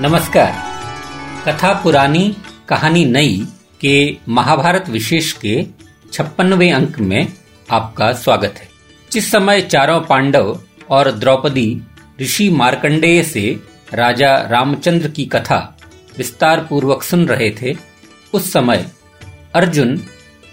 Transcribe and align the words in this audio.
नमस्कार। 0.00 0.54
कथा 1.46 1.72
पुरानी 1.72 2.36
कहानी 2.68 3.04
नई 3.04 3.46
के 3.80 4.16
महाभारत 4.28 4.88
विशेष 4.88 5.32
के 5.32 5.66
छप्पनवे 6.12 6.70
अंक 6.70 6.98
में 6.98 7.32
आपका 7.70 8.12
स्वागत 8.12 8.54
है। 8.58 8.68
जिस 9.12 9.30
समय 9.30 9.60
चारों 9.60 10.00
पांडव 10.00 10.60
और 10.90 11.10
द्रौपदी 11.10 11.80
ऋषि 12.20 12.50
मार्कंडेय 12.50 13.22
से 13.22 13.60
राजा 13.94 14.36
रामचंद्र 14.36 15.08
की 15.08 15.24
कथा 15.24 15.78
विस्तार 16.18 16.66
पूर्वक 16.70 17.02
सुन 17.02 17.26
रहे 17.28 17.50
थे, 17.50 17.76
उस 18.32 18.52
समय 18.52 18.86
अर्जुन 19.54 19.96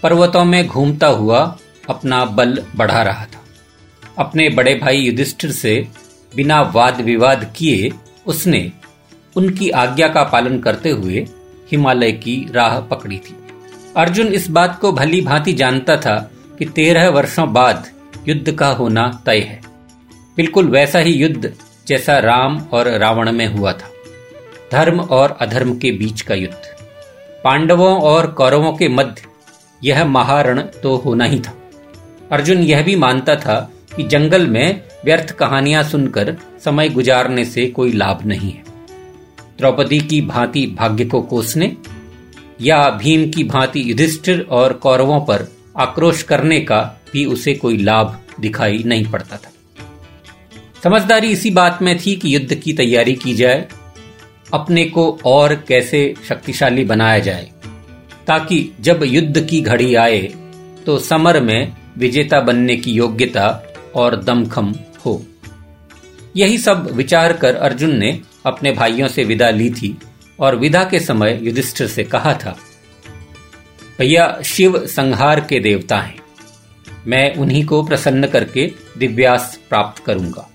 पर्वतों 0.02 0.44
में 0.44 0.66
घूमता 0.66 1.06
हुआ 1.06 1.58
अपना 1.88 2.24
बल 2.24 2.62
बढ़ा 2.76 3.02
रहा 3.02 3.24
था। 3.24 3.44
अपने 4.18 4.48
बड़े 4.48 4.74
भाई 4.74 4.96
युधिष्ठिर 4.96 5.52
से 5.52 5.88
बिना 6.36 6.60
वाद 6.60 7.00
विवाद 7.00 7.54
किए 7.56 7.92
उसने 8.26 8.72
उनकी 9.36 9.70
आज्ञा 9.70 10.08
का 10.08 10.22
पालन 10.22 10.58
करते 10.58 10.90
हुए 10.90 11.26
हिमालय 11.70 12.12
की 12.12 12.46
राह 12.50 12.80
पकड़ी 12.80 13.18
थी। 13.18 13.36
अर्जुन 13.96 14.26
इस 14.26 14.50
बात 14.50 14.78
को 14.80 14.92
भली 14.92 15.20
भांति 15.20 15.52
जानता 15.52 15.96
था 15.96 16.30
कि 16.58 16.64
तेरह 16.64 17.08
वर्षों 17.08 17.52
बाद 17.52 17.86
युद्ध 18.28 18.52
का 18.52 18.68
होना 18.68 19.22
तय 19.26 19.38
है। 19.38 19.60
बिल्कुल 20.36 20.68
वैसा 20.68 20.98
ही 20.98 21.12
युद्ध 21.12 21.52
जैसा 21.86 22.18
राम 22.18 22.58
और 22.72 22.88
रावण 22.88 23.32
में 23.32 23.46
हुआ 23.46 23.72
था। 23.72 23.90
धर्म 24.72 25.00
और 25.00 25.36
अधर्म 25.40 25.78
के 25.78 25.90
बीच 25.90 26.20
का 26.20 26.34
युद्ध। 26.34 26.76
पांडवों 27.44 28.00
और 28.00 28.26
कौरवों 28.26 28.72
के 28.72 28.88
मध्य 28.88 29.22
यह 29.84 30.04
महारण 30.04 30.62
तो 30.62 30.96
होना 30.96 31.24
ही 31.24 31.40
था। 31.40 31.54
अर्जुन 32.32 32.58
यह 32.58 32.82
भी 32.82 32.96
मानता 32.96 33.36
था 33.36 33.70
कि 33.96 34.02
जंगल 34.02 34.46
में 34.46 34.82
व्यर्थ 35.04 35.30
कहानियाँ 35.30 35.82
सुनकर 35.82 36.36
समय 36.64 36.88
गुजारने 36.88 37.44
से 37.44 37.66
कोई 37.66 37.92
लाभ 37.92 38.26
नहीं 38.26 38.52
है। 38.52 38.63
द्रौपदी 39.58 39.98
की 40.00 40.20
भांति 40.20 40.66
भाग्य 40.78 41.04
को 41.04 41.20
कोसने 41.22 41.76
या 42.60 42.88
भीम 42.90 43.30
की 43.30 43.44
भांति 43.44 43.90
युधिष्ठिर 43.90 44.40
और 44.50 44.72
कौरवों 44.72 45.20
पर 45.20 45.46
आक्रोश 45.76 46.22
करने 46.22 46.60
का 46.60 46.80
भी 47.12 47.24
उसे 47.24 47.54
कोई 47.54 47.76
लाभ 47.76 48.18
दिखाई 48.40 48.82
नहीं 48.86 49.10
पड़ता 49.10 49.36
था। 49.36 49.50
समझदारी 50.84 51.28
इसी 51.28 51.50
बात 51.50 51.82
में 51.82 51.96
थी 51.98 52.14
कि 52.16 52.34
युद्ध 52.34 52.54
की 52.54 52.72
तैयारी 52.72 53.14
की 53.14 53.34
जाए, 53.34 53.66
अपने 54.54 54.84
को 54.84 55.10
और 55.24 55.54
कैसे 55.68 56.14
शक्तिशाली 56.28 56.84
बनाया 56.84 57.18
जाए, 57.18 57.50
ताकि 58.26 58.68
जब 58.80 59.02
युद्ध 59.04 59.44
की 59.46 59.60
घड़ी 59.60 59.94
आए 59.94 60.20
तो 60.86 60.98
समर 60.98 61.40
में 61.40 61.72
विजेता 61.98 62.40
बनने 62.40 62.76
की 62.76 62.92
योग्यता 62.92 63.48
और 63.94 64.16
दमखम 64.22 64.74
हो। 65.06 65.22
यही 66.36 66.58
सब 66.58 66.90
विचार 66.92 67.32
कर 67.32 67.54
अर्जुन 67.56 67.96
ने 67.96 68.18
अपने 68.44 68.72
भाइयों 68.72 69.08
से 69.08 69.24
विदा 69.24 69.50
ली 69.50 69.70
थी 69.70 69.96
और 70.40 70.56
विदा 70.56 70.84
के 70.84 70.98
समय 71.00 71.38
युधिष्ठिर 71.42 71.86
से 71.86 72.04
कहा 72.04 72.34
था, 72.34 72.56
भैया, 73.98 74.42
शिव 74.44 74.86
संहार 74.86 75.40
के 75.40 75.60
देवता 75.60 75.98
हैं। 75.98 76.18
मैं 77.06 77.34
उन्हीं 77.34 77.64
को 77.66 77.82
प्रसन्न 77.82 78.26
करके 78.26 78.70
दिव्यास 78.98 79.58
प्राप्त 79.68 80.04
करूँगा। 80.04 80.48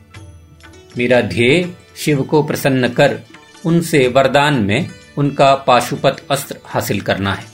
मेरा 0.97 1.21
ध्येय 1.21 1.69
शिव 1.95 2.21
को 2.23 2.43
प्रसन्न 2.43 2.89
कर 2.89 3.19
उनसे 3.65 4.07
वरदान 4.07 4.63
में 4.63 4.89
उनका 5.17 5.55
पाशुपत 5.55 6.25
अस्त्र 6.31 6.57
हासिल 6.65 7.01
करना 7.01 7.33
है। 7.33 7.45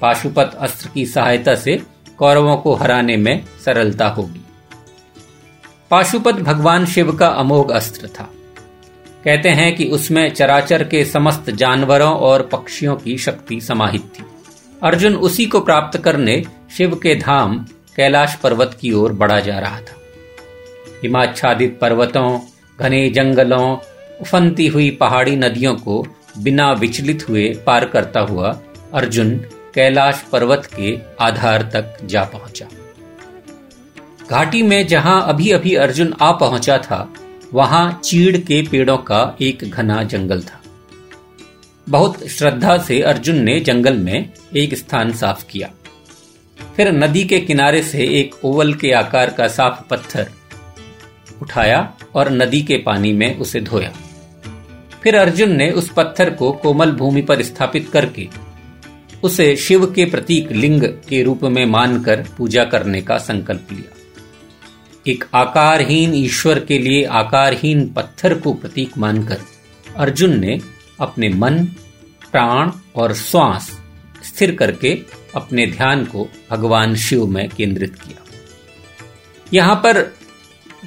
पाशुपत 0.00 0.56
अस्त्र 0.60 0.88
की 0.94 1.06
सहायता 1.06 1.54
से 1.54 1.82
कौरवों 2.18 2.56
को 2.56 2.74
हराने 2.74 3.16
में 3.16 3.44
सरलता 3.64 4.08
होगी। 4.08 4.40
पाशुपत 5.90 6.34
भगवान 6.34 6.86
शिव 6.86 7.16
का 7.16 7.28
अमोघ 7.28 7.70
अस्त्र 7.70 8.08
था। 8.08 8.30
कहते 9.26 9.48
हैं 9.48 9.76
कि 9.76 9.84
उसमें 9.84 10.34
चराचर 10.34 10.84
के 10.84 11.04
समस्त 11.04 11.50
जानवरों 11.50 12.12
और 12.12 12.42
पक्षियों 12.42 12.96
की 12.96 13.18
शक्ति 13.18 13.60
समाहित 13.60 14.02
थी। 14.02 14.24
अर्जुन 14.82 15.16
उसी 15.16 15.46
को 15.46 15.60
प्राप्त 15.60 15.98
करने 15.98 16.44
शिव 16.76 16.94
के 16.94 17.14
धाम 17.14 17.66
कैलाश 17.96 18.34
पर्वत 18.34 18.78
की 18.80 18.92
ओर 18.92 19.12
बढ़ा 19.12 19.40
जा 19.40 19.58
रहा 19.58 19.80
था। 19.80 19.96
हिमाच्छादित 21.02 21.78
पर्वतों, 21.80 22.40
घने 22.80 23.10
जंगलों, 23.10 23.76
उफनती 24.20 24.66
हुई 24.66 24.90
पहाड़ी 24.90 25.36
नदियों 25.36 25.74
को 25.74 26.06
बिना 26.38 26.72
विचलित 26.72 27.28
हुए 27.28 27.54
पार 27.66 27.84
करता 27.84 28.20
हुआ 28.20 28.60
अर्जुन 28.94 29.36
कैलाश 29.74 30.24
पर्वत 30.32 30.68
के 30.76 30.98
आधार 31.20 31.62
तक 31.62 31.98
जा 32.04 32.24
पहुँचा। 32.24 32.66
घाटी 34.30 34.62
में 34.62 34.86
जहाँ 34.86 35.28
अभी 35.28 35.50
अभी 35.50 35.74
अर्जुन 35.74 36.14
आ 36.20 36.32
पहुँचा 36.32 36.78
था 36.78 37.14
वहाँ 37.54 38.00
चीड़ 38.04 38.36
के 38.36 38.62
पेड़ों 38.62 38.96
का 38.96 39.36
एक 39.40 39.64
घना 39.64 40.02
जंगल 40.02 40.42
था। 40.42 40.62
बहुत 41.88 42.26
श्रद्धा 42.26 42.78
से 42.78 43.02
अर्जुन 43.02 43.36
ने 43.36 43.60
जंगल 43.60 43.96
में 43.96 44.30
एक 44.56 44.74
स्थान 44.74 45.12
साफ़ 45.12 45.46
किया। 45.46 45.70
फिर 46.76 46.92
नदी 46.92 47.24
के 47.24 47.40
किनारे 47.40 47.82
से 47.82 47.98
एक 47.98 48.34
ओवल 48.44 48.74
के 48.74 48.92
आकार 48.92 49.30
का 49.30 49.48
साफ़ 49.48 49.88
पत्थर 49.88 50.30
उठाया 51.42 51.94
और 52.14 52.30
नदी 52.30 52.62
के 52.62 52.76
पानी 52.76 53.12
में 53.12 53.38
उसे 53.38 53.60
धोया। 53.60 53.92
फिर 55.02 55.16
अर्जुन 55.16 55.52
ने 55.52 55.70
उस 55.70 55.92
पत्थर 55.96 56.30
को 56.30 56.52
कोमल 56.52 56.90
भूमि 56.90 57.22
पर 57.22 57.42
स्थापित 57.42 57.90
करके 57.92 58.28
उसे 59.22 59.56
शिव 59.56 59.86
के 59.86 60.04
प्रतीक 60.04 60.52
लिंग 60.52 60.82
के 60.82 61.22
रूप 61.22 61.44
में 61.44 61.66
मानकर 61.66 62.26
पूजा 62.38 62.64
करने 62.64 63.02
का 63.02 63.18
संकल्प 63.18 63.68
लिया। 63.72 63.92
एक 65.08 65.24
आकारहीन 65.34 66.14
ईश्वर 66.14 66.60
के 66.60 66.78
लिए 66.78 67.04
आकारहीन 67.04 67.88
पत्थर 67.88 68.34
को 68.34 68.54
प्रतीक 68.54 68.98
मानकर 68.98 69.40
अर्जुन 69.96 70.40
ने 70.40 70.60
अपने 71.00 71.28
मन, 71.28 71.64
प्राण 72.32 72.70
और 72.96 73.14
श्वास 73.14 73.80
स्थिर 74.24 74.54
करके 74.54 74.98
अपने 75.34 75.66
ध्यान 75.66 76.04
को 76.04 76.28
भगवान 76.50 76.94
शिव 76.94 77.26
में 77.26 77.48
केंद्रित 77.48 77.94
किया। 77.94 78.24
यहाँ 79.54 79.74
पर 79.74 80.14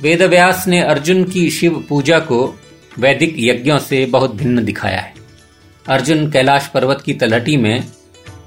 वेदव्यास 0.01 0.67
ने 0.67 0.81
अर्जुन 0.81 1.23
की 1.23 1.49
शिव 1.51 1.85
पूजा 1.89 2.19
को 2.19 2.59
वैदिक 2.99 3.35
यज्ञों 3.37 3.79
से 3.79 4.05
बहुत 4.05 4.35
भिन्न 4.35 4.65
दिखाया 4.65 4.99
है। 4.99 5.13
अर्जुन 5.87 6.31
कैलाश 6.31 6.67
पर्वत 6.67 7.01
की 7.01 7.13
तलहटी 7.13 7.57
में 7.57 7.87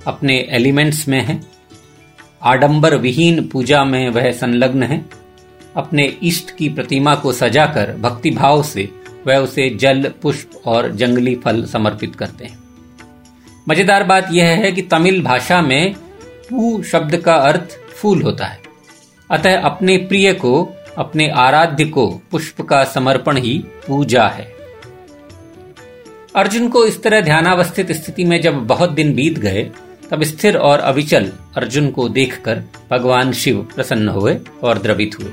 अपने 0.07 0.49
एलिमेंट्स 0.51 1.09
में 1.09 1.21
है। 1.21 1.43
आडंबर 2.43 2.97
विहीन 2.97 3.49
पूजा 3.49 3.85
में 3.85 4.09
वह 4.09 4.33
संलग्न 4.33 4.83
है। 4.83 5.22
अपने 5.77 6.05
इष्ट 6.23 6.57
की 6.57 6.69
प्रतिमा 6.69 7.15
को 7.15 7.33
सजाकर 7.33 7.97
भक्तिभाव 7.97 8.63
से 8.63 8.89
वह 9.27 9.37
उसे 9.37 9.71
जल, 9.71 10.13
पुष्प 10.23 10.51
और 10.67 10.93
जंगली 10.93 11.35
फल 11.35 11.65
समर्पित 11.65 12.15
करते 12.15 12.45
हैं। 12.45 12.59
मज़ेदार 13.69 14.05
बात 14.05 14.29
यह 14.33 14.47
है 14.47 14.73
कि 14.73 14.83
तमिल 14.83 15.23
भाषा 15.23 15.63
में 15.63 15.95
पू 16.51 16.83
शब्द 16.83 17.17
का 17.17 17.35
अर्थ 17.35 17.79
फूल 17.89 18.23
होता 18.23 18.47
है। 18.47 18.61
अतः 19.31 19.61
अपने 19.61 19.97
प्रिय 19.97 20.33
को, 20.33 20.73
अपने 20.99 21.29
आराध्य 21.29 21.85
को 21.85 22.21
पुष्प 22.31 22.63
का 22.63 22.85
समर्पण 22.85 23.37
ही 23.37 23.65
पूजा 23.87 24.27
है। 24.29 24.53
अर्जुन 26.37 26.69
को 26.69 26.87
इस 26.87 27.03
तरह 27.03 27.21
ध्यानावस्थित 27.21 27.93
स्थिति 27.93 28.25
में 28.25 28.41
जब 28.41 28.67
बहुत 28.67 28.91
दिन 28.91 29.15
बीत 29.15 29.39
गए, 29.39 29.71
तब 30.11 30.23
स्थिर 30.23 30.57
और 30.57 30.79
अविचल 30.79 31.33
अर्जुन 31.57 31.91
को 31.91 32.09
देखकर 32.09 32.63
भगवान 32.91 33.33
शिव 33.33 33.69
प्रसन्न 33.75 34.09
हुए 34.09 34.39
और 34.63 34.79
द्रवित 34.79 35.19
हुए। 35.21 35.31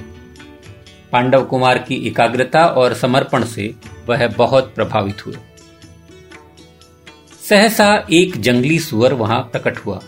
पांडव 1.11 1.45
कुमार 1.45 1.77
की 1.77 1.95
एकाग्रता 2.07 2.65
और 2.65 2.93
समर्पण 2.93 3.45
से 3.45 3.75
वह 4.09 4.27
बहुत 4.27 4.75
प्रभावित 4.75 5.25
हुए। 5.25 5.35
सहसा 7.49 8.07
एक 8.11 8.39
जंगली 8.41 8.79
सुअर 8.79 9.13
वहाँ 9.13 9.39
प्रकट 9.39 9.77
हुआ, 9.77 10.01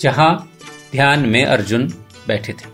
जहाँ 0.00 0.52
ध्यान 0.92 1.28
में 1.28 1.44
अर्जुन 1.44 1.88
बैठे 2.28 2.52
थे। 2.52 2.68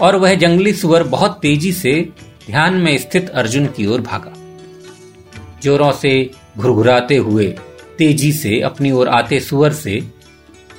और 0.00 0.16
वह 0.16 0.34
जंगली 0.34 0.72
सुअर 0.72 1.02
बहुत 1.02 1.38
तेज़ी 1.42 1.72
से 1.72 2.08
ध्यान 2.46 2.74
में 2.74 2.98
स्थित 2.98 3.28
अर्जुन 3.28 3.66
की 3.66 3.86
ओर 3.86 4.00
भागा। 4.00 4.32
जोरों 5.62 5.92
से 5.92 6.30
घुरघुराते 6.58 7.16
हुए 7.16 7.46
तेज़ी 7.98 8.32
से 8.32 8.60
अपनी 8.60 8.90
ओर 8.90 9.08
आते 9.08 9.40
सुअर 9.40 9.72
से 9.72 10.10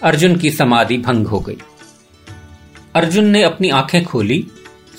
अर्जुन 0.04 0.36
की 0.36 0.52
समाधि 0.52 0.98
भंग 0.98 1.28
हो 1.28 1.40
गई। 1.40 1.58
अर्जुन 2.96 3.26
ने 3.26 3.44
अपनी 3.44 3.70
आँखें 3.70 4.06
खोली 4.06 4.48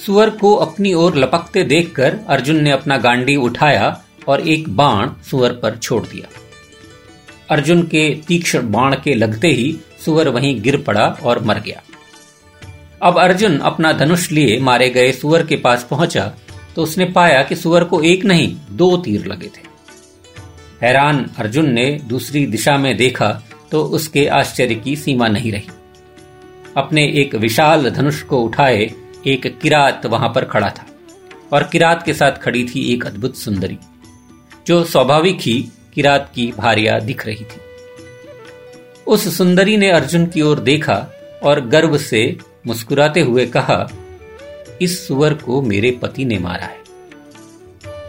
सुअर 0.00 0.31
को 0.31 0.55
अपनी 0.56 0.93
ओर 0.94 1.17
लपकते 1.17 1.62
देखकर 1.64 2.19
अर्जुन 2.29 2.62
ने 2.62 2.70
अपना 2.70 2.97
गांडी 2.97 3.37
उठाया 3.37 4.02
और 4.29 4.41
एक 4.49 4.69
बाण 4.76 5.11
सुअर 5.31 5.52
पर 5.52 5.76
छोड़ 5.76 6.02
दिया। 6.05 6.29
अर्जुन 7.50 7.82
के 7.82 8.08
तीक्ष्ण 8.29 8.70
बाण 8.70 8.94
के 9.05 9.14
लगते 9.14 9.49
ही 9.49 9.76
सुअर 10.05 10.29
वहीं 10.29 10.61
गिर 10.62 10.76
पड़ा 10.76 11.06
और 11.23 11.43
मर 11.44 11.61
गया। 11.61 11.82
अब 13.02 13.19
अर्जुन 13.19 13.58
अपना 13.61 13.93
धनुष 13.93 14.31
लिए 14.32 14.58
मारे 14.61 14.88
गए 14.91 15.11
सुअर 15.12 15.47
के 15.47 15.56
पास 15.56 15.87
पहुँचा 15.91 16.32
तो 16.76 16.82
उसने 16.82 17.05
पाया 17.05 17.43
कि 17.43 17.56
सुअर 17.56 17.85
को 17.85 18.00
एक 18.02 18.25
नहीं, 18.25 18.56
दो 18.70 18.97
तीर 18.97 19.26
लगे 19.26 19.47
थे। 19.47 19.69
हैरान 20.82 21.25
अर्जुन 21.38 21.70
ने 21.73 21.87
दूसरी 22.05 22.44
दिशा 22.47 22.76
में 22.76 22.97
देखा 22.97 23.31
तो 23.70 23.82
उसके 23.88 24.26
आश्चर्य 24.29 24.75
की 24.75 24.97
सीमा 24.97 25.29
नहीं 25.29 25.52
रही। 25.52 25.69
अपने 26.76 27.06
एक 27.20 27.35
विशाल 27.35 27.91
धनुष 27.91 28.23
को 28.23 28.41
उठाए 28.41 28.91
एक 29.27 29.47
किरात 29.61 30.07
वहाँ 30.07 30.29
पर 30.35 30.45
खड़ा 30.45 30.69
था 30.71 30.87
और 31.53 31.63
किरात 31.63 32.03
के 32.03 32.15
साथ 32.15 32.33
खड़ी 32.33 32.65
थी 32.65 32.83
एक 32.95 33.07
अद्भुत 33.07 33.37
सुंदरी, 33.37 33.79
जो 34.67 34.83
स्वाभाविक 34.85 35.41
ही 35.41 35.59
किरात 35.95 36.31
की 36.35 36.53
भारिया 36.59 36.99
दिख 36.99 37.27
रही 37.27 37.45
थी। 37.45 37.61
उस 39.07 39.37
सुंदरी 39.39 39.77
ने 39.77 39.91
अर्जुन 39.91 40.27
की 40.27 40.43
ओर 40.43 40.61
देखा 40.61 40.95
और 41.43 41.61
गर्व 41.61 41.97
से 41.99 42.39
मुस्कुराते 42.67 43.21
हुए 43.21 43.47
कहा, 43.47 43.89
इस 44.83 45.07
सुअर 45.09 45.35
को 45.35 45.61
मेरे 45.63 45.91
पति 45.91 46.25
ने 46.25 46.39
मारा 46.39 46.65
है। 46.65 46.79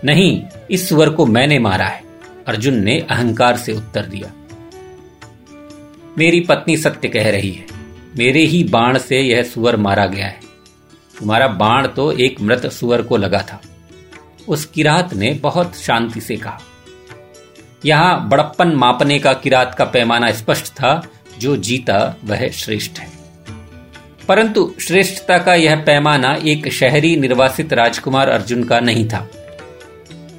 नहीं, 0.05 0.41
इस 0.71 0.87
सुअर 0.89 1.09
को 1.09 1.25
मैंने 1.25 1.59
मारा 1.59 1.85
है, 1.85 2.03
अर्जुन 2.47 2.83
ने 2.83 2.99
अहंकार 2.99 3.57
से 3.57 3.73
उत्तर 3.73 4.05
दिया। 4.05 4.31
मेरी 6.17 6.39
पत्नी 6.39 6.77
सत्य 6.77 7.07
कह 7.07 7.29
रही 7.31 7.51
है, 7.51 7.65
मेरे 8.17 8.43
ही 8.43 8.63
बाण 8.63 8.97
से 8.97 9.19
यह 9.19 9.43
सुअर 9.43 9.77
मारा 9.77 10.05
गया 10.05 10.25
है। 10.25 10.40
तुम्हारा 11.21 11.47
बाण 11.47 11.87
तो 11.87 12.11
एक 12.11 12.41
मृत 12.41 12.65
सुअर 12.65 13.01
को 13.01 13.17
लगा 13.17 13.41
था। 13.41 13.61
उस 14.47 14.65
किरात 14.65 15.13
ने 15.13 15.33
बहुत 15.33 15.75
शांति 15.75 16.21
से 16.21 16.35
कहा। 16.35 16.59
यहाँ 17.85 18.29
बड़प्पन 18.29 18.67
मापने 18.67 19.19
का 19.19 19.33
किरात 19.33 19.75
का 19.75 19.85
पैमाना 19.85 20.31
स्पष्ट 20.31 20.65
था, 20.65 21.07
जो 21.39 21.57
जीता 21.57 22.15
वह 22.23 22.47
श्रेष्ठ 22.49 22.99
है। 22.99 23.09
परंतु 24.27 24.73
श्रेष्ठता 24.79 25.37
का 25.37 25.55
यह 25.55 25.75
पैमाना 25.75 26.37
एक 26.45 26.71
शहरी 26.71 27.15
निर्वासित 27.15 27.73
राजकुमार 27.73 28.29
अर्जुन 28.29 28.63
का 28.63 28.79
नहीं 28.79 29.07
था। 29.07 29.29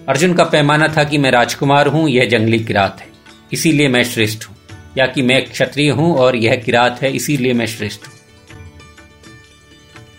अर्जुन 0.09 0.35
का 0.35 0.45
पैमाना 0.45 0.89
था 0.89 1.05
कि 1.05 1.19
मैं 1.19 1.31
राजकुमार 1.31 1.87
हूँ, 1.87 2.09
यह 2.09 2.29
जंगली 2.29 2.59
किरात 2.59 3.01
है। 3.01 3.07
इसीलिए 3.53 3.89
मैं 3.89 4.05
श्रेष्ठ 4.05 4.49
हूँ, 4.49 4.57
या 4.99 5.07
कि 5.07 5.23
मैं 5.23 5.45
क्षत्रिय 5.45 5.91
हूँ 5.91 6.17
और 6.17 6.37
यह 6.37 6.57
किरात 6.57 7.03
है, 7.03 7.13
इसीलिए 7.13 7.53
मैं 7.53 7.67
श्रेष्ठ 7.67 8.07
हूँ। 8.07 8.15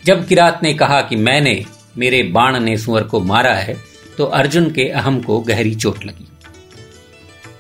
जब 0.06 0.28
किरात 0.28 0.60
ने 0.64 0.74
कहा 0.74 1.02
कि 1.02 1.16
मैंने 1.16 1.66
मेरे 1.98 2.24
बाण 2.24 2.60
ने 2.60 2.78
सुअर 2.78 3.04
को 3.04 3.20
मारा 3.20 3.54
है 3.54 3.78
तो 4.18 4.26
अर्जुन 4.26 4.70
के 4.72 4.90
अहम 4.90 5.22
को 5.22 5.40
गहरी 5.40 5.76
चोट 5.76 6.06
लगी। 6.06 6.28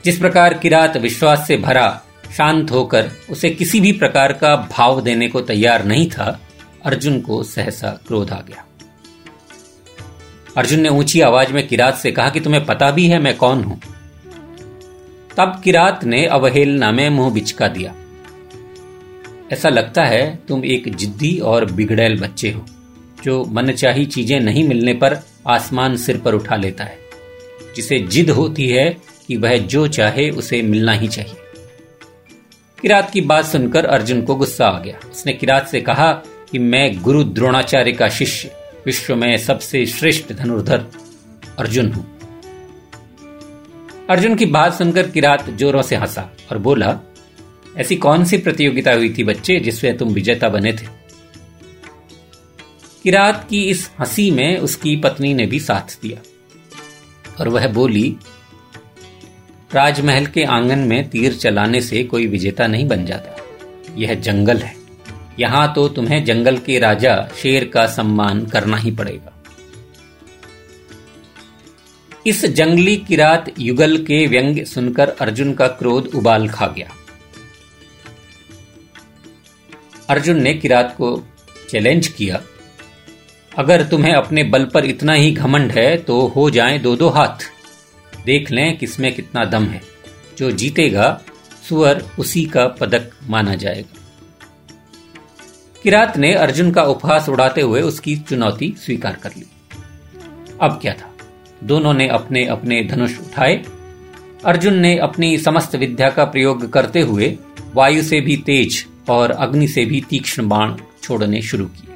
जिस 0.06 0.18
प्रकार 0.18 0.54
किरात 0.54 0.98
विश्वास 0.98 1.48
से 1.48 1.58
भरा, 1.58 2.02
शांत 2.38 2.72
होकर 2.72 3.10
उसे 3.30 3.50
किसी 3.50 3.80
भी 3.80 3.92
प्रकार 3.92 4.34
का 4.34 4.56
भाव 4.72 5.02
देने 5.02 5.28
को 5.28 5.42
तैयार 5.42 5.86
नहीं 5.86 6.10
था, 6.10 6.40
अर्जुन 6.86 7.20
को 7.22 7.44
सहसा 7.44 7.90
क्रोध 8.08 8.32
आ 8.32 8.42
गया। 8.42 8.66
अर्जुन 10.58 10.80
ने 10.80 10.90
ऊँची 10.90 11.22
आवाज़ 11.22 11.54
में 11.54 11.68
किरात 11.68 11.98
से 11.98 12.12
कहा 12.12 12.30
कि 12.30 12.40
तुम्हें 12.40 12.66
पता 12.66 12.92
भी 12.92 13.08
है 13.08 13.20
मैं 13.20 13.38
कौन 13.38 13.64
हूँ। 13.64 13.80
तब 15.38 15.62
किरात 15.64 16.04
ने 16.04 16.26
अवहेलना 16.26 16.92
में 16.92 17.10
मुँह 17.10 17.34
बिचका 17.34 17.68
दिया। 17.68 17.94
ऐसा 19.54 19.70
लगता 19.70 20.04
है 20.04 20.40
तुम 20.48 20.66
एक 20.66 20.96
जिद्दी 20.96 21.40
और 21.40 21.72
बिगड़ैल 21.72 22.20
बच्चे 22.20 22.52
हो, 22.52 22.66
जो 23.24 23.46
मनचाही 23.46 24.06
चीज़ें 24.06 24.40
नहीं 24.40 24.68
मिलने 24.68 24.94
पर 24.94 25.18
आसमान 25.48 25.96
सिर 25.98 26.18
पर 26.18 26.34
उठा 26.34 26.56
लेता 26.56 26.84
है। 26.84 26.98
जिसे 27.76 28.00
जिद 28.00 28.30
होती 28.30 28.68
है 28.68 28.98
कि 29.28 29.38
वह 29.38 29.58
जो 29.58 29.88
चाहे 29.88 30.30
उसे 30.30 30.62
मिलना 30.62 30.92
ही 30.92 31.08
चाहिए। 31.08 31.36
किरात 32.82 33.12
की 33.12 33.22
बात 33.22 33.46
सुनकर 33.46 33.86
अर्जुन 33.86 34.22
को 34.22 34.36
गुस्सा 34.36 34.68
आ 34.68 34.80
गया। 34.80 35.10
उसने 35.12 35.34
किरात 35.34 35.68
से 35.68 35.82
कहा 35.82 36.12
कि 36.52 36.60
मैं 36.60 37.02
गुरु 37.02 37.24
द्रोणाचार्य 37.24 37.92
का 37.92 38.10
शिष्य, 38.10 38.52
विश्व 38.86 39.16
में 39.16 39.38
सबसे 39.38 39.86
श्रेष्ठ 39.86 40.34
धनुर्धर 40.34 40.86
अर्जुन 41.60 41.92
हूँ। 41.92 42.20
अर्जुन 44.10 44.36
की 44.36 44.46
बात 44.46 44.74
सुनकर 44.74 45.08
किरात 45.08 45.50
जोरों 45.50 45.82
से 45.82 45.96
हंसा 45.96 46.30
और 46.52 46.58
बोला 46.58 47.00
ऐसी 47.78 47.96
कौन 47.96 48.26
सी 48.26 48.38
प्रतियोगिता 48.38 48.94
हुई 48.94 49.16
थी 49.18 49.24
बच्चे 49.24 49.60
जिसमें 49.60 49.98
तुम 49.98 50.10
विजेता 50.10 50.50
बने 50.50 50.74
थे? 50.74 51.04
किरात 53.04 53.48
की 53.50 53.64
इस 53.64 53.92
हँसी 54.00 54.32
में 54.32 54.58
उसकी 54.58 54.96
पत्नी 54.96 55.34
ने 55.34 55.46
भी 55.46 55.60
साथ 55.60 56.02
दिया। 56.02 56.18
और 57.40 57.48
वह 57.48 57.68
बोली, 57.68 58.16
राजमहल 59.74 60.26
के 60.26 60.44
आँगन 60.44 60.80
में 60.80 61.10
तीर 61.10 61.34
चलाने 61.34 61.82
से 61.82 62.04
कोई 62.04 62.28
विजेता 62.28 62.68
नहीं 62.68 62.88
बन 62.88 63.06
जाता। 63.06 63.38
यह 63.98 64.14
जंगल 64.14 64.58
है। 64.58 64.76
यहाँ 65.40 65.74
तो 65.74 65.88
तुम्हें 65.88 66.26
जंगल 66.26 66.58
के 66.58 66.80
राजा 66.80 67.30
शेर 67.42 67.68
का 67.68 67.88
सम्मान 67.88 68.46
करना 68.46 68.78
ही 68.78 68.92
पड़ेगा। 68.92 69.44
इस 72.28 72.46
जंगली 72.46 72.98
किरात 72.98 73.52
युगल 73.60 73.98
के 73.98 74.28
व्यंग्य 74.28 74.66
सुनकर 74.66 75.10
अर्जुन 75.10 75.54
का 75.54 75.68
क्रोध 75.68 76.08
उबाल 76.16 76.50
खा 76.50 76.68
गया। 76.68 76.94
अर्जुन 80.10 80.42
ने 80.42 80.54
किरात 80.54 80.96
को 80.98 81.28
चैलेंज 81.70 82.08
किया। 82.08 82.42
अगर 83.58 83.84
तुम्हें 83.84 84.14
अपने 84.14 84.44
बल 84.44 84.66
पर 84.66 84.86
इतना 84.86 85.14
ही 85.14 85.32
घमंड 85.32 85.72
है 85.72 85.98
तो 85.98 86.28
हो 86.28 86.50
जाएँ 86.50 86.80
दो 86.80 86.96
दो 86.96 87.10
हाथ। 87.10 87.52
देख 88.26 88.52
लें 88.52 88.78
किसमें 88.78 89.16
कितना 89.16 89.46
दम 89.46 89.64
है। 89.66 89.82
जो 90.38 90.52
जीतेगा, 90.52 91.22
सुअर 91.70 92.06
उसी 92.20 92.46
का 92.46 92.68
पदक 92.68 93.12
माना 93.30 93.56
जाएगा। 93.56 94.00
किरात 95.84 96.18
ने 96.18 96.34
अर्जुन 96.34 96.72
का 96.72 96.84
उपहास 96.84 97.30
उड़ाते 97.30 97.62
हुए 97.62 97.82
उसकी 97.82 98.16
चुनौती 98.16 98.76
स्वीकार 98.78 99.14
कर 99.14 99.30
ली। 99.38 99.46
अब 100.62 100.80
क्या 100.82 100.94
था? 100.94 101.14
दोनों 101.64 101.94
ने 101.94 102.08
अपने 102.08 102.46
अपने 102.46 102.84
धनुष 102.84 103.20
उठाए। 103.20 103.66
अर्जुन 104.46 104.74
ने 104.74 104.98
अपनी 104.98 105.38
समस्त 105.38 105.76
विद्या 105.76 106.10
का 106.10 106.26
प्रयोग 106.26 106.74
करते 106.74 107.02
हुए 107.02 107.38
वायु 107.76 108.04
से 108.04 108.22
भी 108.22 108.38
तेज 108.38 108.86
और 109.10 109.32
अग्नि 109.32 109.68
से 109.68 109.86
भी 109.86 110.02
तीक्ष्ण 110.10 110.48
बाण 110.48 110.76
छोड़ने 111.04 111.42
शुरू 111.42 111.66
किए। 111.66 111.96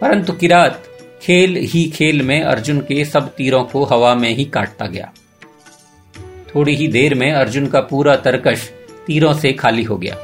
परंतु 0.00 0.32
किरात 0.32 0.84
खेल 1.22 1.56
ही 1.56 1.90
खेल 1.90 2.22
में 2.22 2.42
अर्जुन 2.42 2.80
के 2.80 3.04
सब 3.04 3.34
तीरों 3.34 3.64
को 3.64 3.84
हवा 3.84 4.14
में 4.14 4.36
ही 4.36 4.44
काटता 4.44 4.86
गया। 4.86 5.12
थोड़ी 6.54 6.74
ही 6.74 6.88
देर 6.88 7.14
में 7.14 7.32
अर्जुन 7.32 7.66
का 7.66 7.80
पूरा 7.80 8.16
तरकश 8.16 8.70
तीरों 9.06 9.32
से 9.32 9.52
खाली 9.52 9.82
हो 9.82 9.96
गया। 9.96 10.14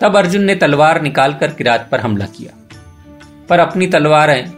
तब 0.00 0.16
अर्जुन 0.16 0.42
ने 0.42 0.54
तलवार 0.54 1.02
निकालकर 1.02 1.52
किरात 1.52 1.88
पर 1.92 2.00
हमला 2.00 2.24
किया। 2.24 2.68
पर 3.48 3.58
अपनी 3.58 3.86
तलवारें 3.86 4.52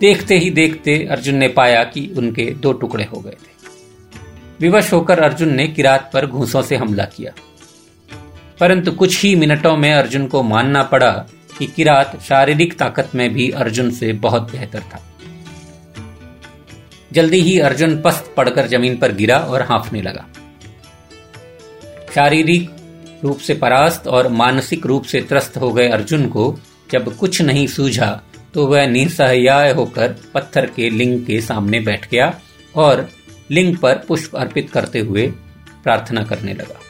देखते 0.00 0.38
ही 0.38 0.50
देखते 0.50 1.08
अर्जुन 1.10 1.34
ने 1.34 1.48
पाया 1.48 1.84
कि 1.84 2.14
उनके 2.16 2.50
दो 2.50 2.72
टुकड़े 2.72 3.04
हो 3.04 3.20
गए 3.20 3.30
थे। 3.30 3.52
विवश 4.60 4.92
होकर 4.92 5.20
अर्जुन 5.20 5.54
ने 5.54 5.68
किरात 5.68 6.10
पर 6.14 6.26
घूसों 6.26 6.62
से 6.62 6.76
हमला 6.76 7.04
किया। 7.04 7.32
परंतु 8.60 8.92
कुछ 8.92 9.22
ही 9.22 9.34
मिनटों 9.34 9.76
में 9.76 9.92
अर्जुन 9.92 10.26
को 10.26 10.42
मानना 10.42 10.82
पड़ा 10.82 11.10
कि 11.58 11.66
किरात 11.66 12.20
शारीरिक 12.22 12.78
ताकत 12.78 13.10
में 13.14 13.32
भी 13.34 13.50
अर्जुन 13.50 13.90
से 13.90 14.12
बहुत 14.12 14.52
बेहतर 14.52 14.80
था। 14.80 15.00
जल्दी 17.12 17.40
ही 17.40 17.58
अर्जुन 17.58 18.00
पस्त 18.02 18.34
पड़कर 18.36 18.66
ज़मीन 18.66 18.96
पर 18.98 19.12
गिरा 19.12 19.38
और 19.38 19.62
हाफने 19.62 20.02
लगा। 20.02 20.26
शारीरिक 22.14 22.70
रूप 23.24 23.38
से 23.38 23.54
परास्त 23.54 24.06
और 24.06 24.28
मानसिक 24.28 24.86
रूप 24.86 25.04
से 25.04 25.20
त्रस्त 25.20 25.56
हो 25.56 25.72
गए 25.72 25.88
अर्जुन 25.88 26.26
को 26.28 26.58
जब 26.92 27.16
कुछ 27.16 27.42
नहीं 27.42 27.66
सूझा 27.66 28.22
तो 28.54 28.66
वह 28.66 28.86
निसहयाय 28.86 29.72
होकर 29.72 30.16
पत्थर 30.34 30.66
के 30.66 30.90
लिंग 30.90 31.26
के 31.26 31.40
सामने 31.40 31.80
बैठ 31.80 32.10
गया 32.10 32.34
और 32.76 33.08
लिंग 33.50 33.76
पर 33.76 33.94
पुष्प 34.08 34.36
अर्पित 34.36 34.70
करते 34.70 34.98
हुए 34.98 35.26
प्रार्थना 35.84 36.22
करने 36.22 36.54
लगा। 36.54 36.80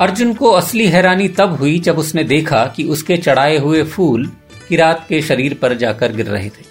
अर्जुन 0.00 0.34
को 0.34 0.50
असली 0.50 0.86
हैरानी 0.86 1.28
तब 1.28 1.52
हुई 1.52 1.78
जब 1.78 1.98
उसने 1.98 2.24
देखा 2.24 2.66
कि 2.66 2.84
उसके 2.84 3.16
चढ़ाए 3.16 3.58
हुए 3.58 3.82
फूल 3.82 4.32
किरात 4.68 5.06
के 5.08 5.22
शरीर 5.22 5.54
पर 5.54 5.74
जाकर 5.74 6.12
गिर 6.12 6.26
रहे 6.26 6.48
थे। 6.48 6.64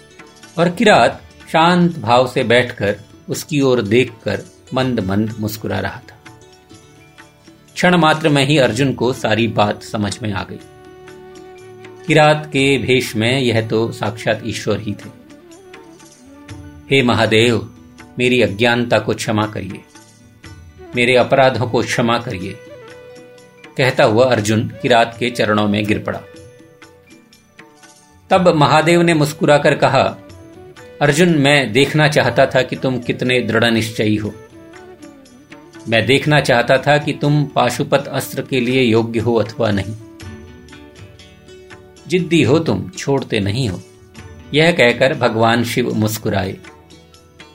और 0.58 0.70
किरात 0.70 1.22
शांत 1.52 1.98
भाव 1.98 2.26
से 2.26 2.44
बैठकर 2.44 2.96
उसकी 3.28 3.60
ओर 3.60 3.82
देखकर 3.82 4.42
मंद 4.74 5.00
मंद 5.00 5.34
मुस्कुरा 5.40 5.78
रहा 5.78 5.96
था। 5.96 6.18
क्षण 7.74 7.96
मात्र 7.96 8.28
में 8.28 8.46
ही 8.46 8.58
अर्जुन 8.58 8.92
को 8.92 9.12
सारी 9.12 9.48
बात 9.48 9.82
समझ 9.82 10.18
में 10.22 10.32
आ 10.32 10.42
गई। 10.42 10.60
किरात 12.06 12.46
के 12.46 12.78
भेष 12.78 13.16
में 13.16 13.40
यह 13.40 13.68
तो 13.68 13.92
साक्षात 13.92 14.42
ईश्वर 14.44 14.80
ही 14.80 14.92
थे। 14.92 15.08
हे 16.90 17.02
महादेव, 17.02 17.74
मेरी 18.18 18.42
अज्ञानता 18.42 18.98
को 18.98 19.14
क्षमा 19.14 19.46
करिए। 19.46 19.80
मेरे 20.96 21.16
अपराधों 21.16 21.66
को 21.66 21.82
क्षमा 21.82 22.18
करिए। 22.18 22.58
कहता 23.76 24.04
हुआ 24.04 24.24
अर्जुन 24.24 24.72
किरात 24.82 25.16
के 25.18 25.30
चरणों 25.30 25.68
में 25.68 25.84
गिर 25.84 25.98
पड़ा। 25.98 26.20
तब 28.30 28.48
महादेव 28.48 29.02
ने 29.02 29.14
मुस्कुराकर 29.14 29.74
कहा, 29.74 30.16
अर्जुन, 31.02 31.38
मैं 31.38 31.72
देखना 31.72 32.08
चाहता 32.08 32.46
था 32.46 32.62
कि 32.62 32.76
तुम 32.76 32.98
कितने 32.98 33.40
दृढ़ 33.40 33.64
निश्चयी 33.64 34.16
हो। 34.16 34.34
मैं 35.88 36.06
देखना 36.06 36.40
चाहता 36.40 36.78
था 36.78 36.98
कि 36.98 37.12
तुम 37.12 37.44
पाशुपत 37.44 38.06
अस्त्र 38.06 38.42
के 38.42 38.60
लिए 38.60 38.82
योग्य 38.82 39.20
हो 39.20 39.34
अथवा 39.34 39.70
नहीं। 39.70 39.96
जिद्दी 42.08 42.42
हो 42.42 42.58
तुम, 42.58 42.90
छोड़ते 42.98 43.40
नहीं 43.40 43.68
हो। 43.68 43.82
यह 44.54 44.72
कहकर 44.72 45.14
भगवान 45.14 45.64
शिव 45.64 45.94
मुस्कुराए। 45.94 46.56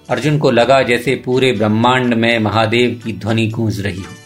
अर्जुन 0.10 0.38
को 0.38 0.52
लगा 0.52 0.82
जैसे 0.82 1.16
पूरे 1.16 1.52
ब्रह्मांड 1.52 2.14
में 2.14 2.40
महादेव 2.40 3.02
की 3.06 3.14
ध्वनि 3.14 3.48
गूंज 3.48 3.80
रही 3.80 4.02
हो। 4.02 4.21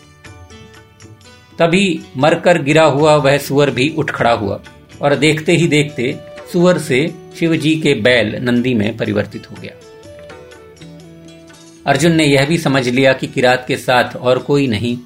तभी 1.59 2.01
मरकर 2.17 2.62
गिरा 2.62 2.83
हुआ 2.83 3.15
वह 3.15 3.38
सुअर 3.38 3.69
भी 3.69 3.89
उठ 3.89 4.12
खड़ा 4.12 4.31
हुआ 4.31 4.62
और 5.01 5.15
देखते 5.15 5.51
ही 5.51 5.67
देखते 5.67 6.19
सुअर 6.53 6.77
से 6.77 7.13
शिवजी 7.39 7.75
के 7.75 7.93
बैल 7.93 8.35
नंदी 8.35 8.74
में 8.74 8.97
परिवर्तित 8.97 9.51
हो 9.51 9.55
गया। 9.62 9.71
अर्जुन 11.85 12.12
ने 12.12 12.25
यह 12.25 12.45
भी 12.45 12.57
समझ 12.57 12.88
लिया 12.88 13.13
कि 13.13 13.27
किरात 13.27 13.65
के 13.67 13.77
साथ 13.77 14.15
और 14.15 14.39
कोई 14.39 14.67
नहीं, 14.67 14.97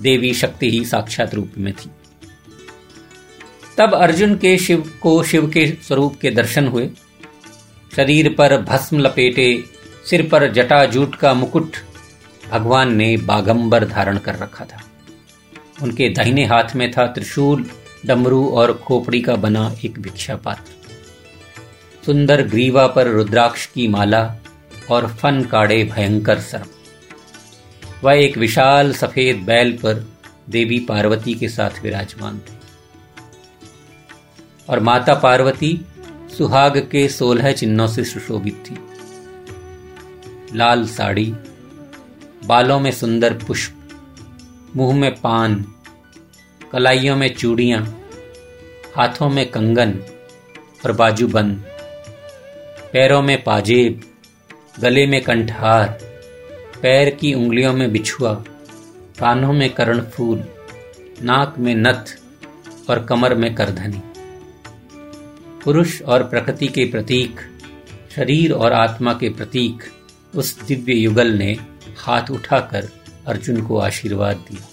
देवी 0.00 0.34
शक्ति 0.34 0.70
ही 0.70 0.84
साक्षात 0.84 1.34
रूप 1.34 1.52
में 1.58 1.72
थी। 1.72 1.90
तब 3.78 3.94
अर्जुन 3.94 4.36
के 4.36 4.58
शिव 4.58 4.92
को 5.02 5.22
शिव 5.22 5.50
के 5.50 5.66
स्वरूप 5.66 6.16
के 6.20 6.30
दर्शन 6.30 6.66
हुए। 6.66 6.90
शरीर 7.96 8.34
पर 8.38 8.60
भस्म 8.62 8.98
लपेटे, 8.98 9.64
सिर 10.10 10.28
पर 10.28 10.52
जटा 10.52 10.84
जूट 10.84 11.14
का 11.14 11.34
मुकुट 11.34 11.76
भगवान 12.50 12.94
ने 12.96 13.16
बागंबर 13.16 13.84
धारण 13.84 14.18
कर 14.18 14.34
रखा 14.34 14.64
था। 14.64 14.82
उनके 15.82 16.08
दाहिने 16.08 16.44
हाथ 16.44 16.76
में 16.76 16.90
था 16.90 17.06
त्रिशूल, 17.06 17.70
डमरू 18.06 18.48
और 18.48 18.72
खोपड़ी 18.72 19.20
का 19.20 19.36
बना 19.36 19.74
एक 19.84 20.00
भिक्षा 20.00 20.36
पात्र। 20.36 20.72
सुंदर 22.06 22.42
ग्रीवा 22.42 22.86
पर 22.86 23.06
रुद्राक्ष 23.06 23.66
की 23.66 23.88
माला 23.88 24.36
और 24.90 25.06
फन 25.06 25.42
काड़े 25.42 25.84
भयंकर 25.84 26.40
सर्प। 26.40 26.72
वह 28.04 28.12
एक 28.12 28.38
विशाल 28.38 28.92
सफ़ेद 28.92 29.36
बैल 29.36 29.72
पर 29.72 30.12
देवी 30.50 30.80
पार्वती 30.80 31.34
के 31.34 31.48
साथ 31.48 31.82
विराजमान 31.82 32.38
थे। 32.38 32.56
और 34.68 34.80
माता 34.80 35.14
पार्वती 35.14 35.86
सुहाग 36.38 36.78
के 36.78 37.08
सोलह 37.08 37.52
चिन्हों 37.52 37.86
से 37.86 38.04
सुशोभित 38.04 38.64
थी। 38.66 38.78
लाल 40.56 40.86
साड़ी, 40.86 41.34
बालों 42.46 42.80
में 42.80 42.90
सुंदर 42.90 43.34
पुष्प 43.34 43.75
मुँह 44.76 44.96
में 44.96 45.14
पान, 45.14 45.64
कलाइयों 46.72 47.16
में 47.16 47.34
चूड़ियाँ, 47.34 48.00
हाथों 48.96 49.28
में 49.28 49.50
कंगन 49.50 49.92
और 50.84 50.92
बाजूबंद 50.92 51.64
पैरों 52.92 53.22
में 53.22 53.42
पाजेब, 53.42 54.00
गले 54.80 55.06
में 55.06 55.22
कंठार 55.22 55.88
पैर 56.82 57.10
की 57.10 57.34
उंगलियों 57.34 57.72
में 57.72 57.92
बिछुआ, 57.92 58.34
कानों 59.18 59.52
में 59.52 59.70
करण 59.70 60.00
फूल, 60.00 60.44
नाक 61.22 61.54
में 61.58 61.74
नथ 61.74 62.04
और 62.90 63.04
कमर 63.04 63.34
में 63.34 63.54
करधनी। 63.54 64.02
पुरुष 65.64 66.02
और 66.02 66.22
प्रकृति 66.22 66.68
के 66.68 66.84
प्रतीक, 66.84 67.40
शरीर 68.16 68.52
और 68.52 68.72
आत्मा 68.72 69.12
के 69.12 69.28
प्रतीक 69.28 69.82
उस 70.36 70.62
दिव्य 70.62 70.94
युगल 70.94 71.26
ने 71.26 71.56
हाथ 71.98 72.30
उठाकर 72.30 72.88
अर्जुन 73.26 73.62
को 73.62 73.78
आशीर्वाद 73.78 74.36
दिया। 74.36 74.68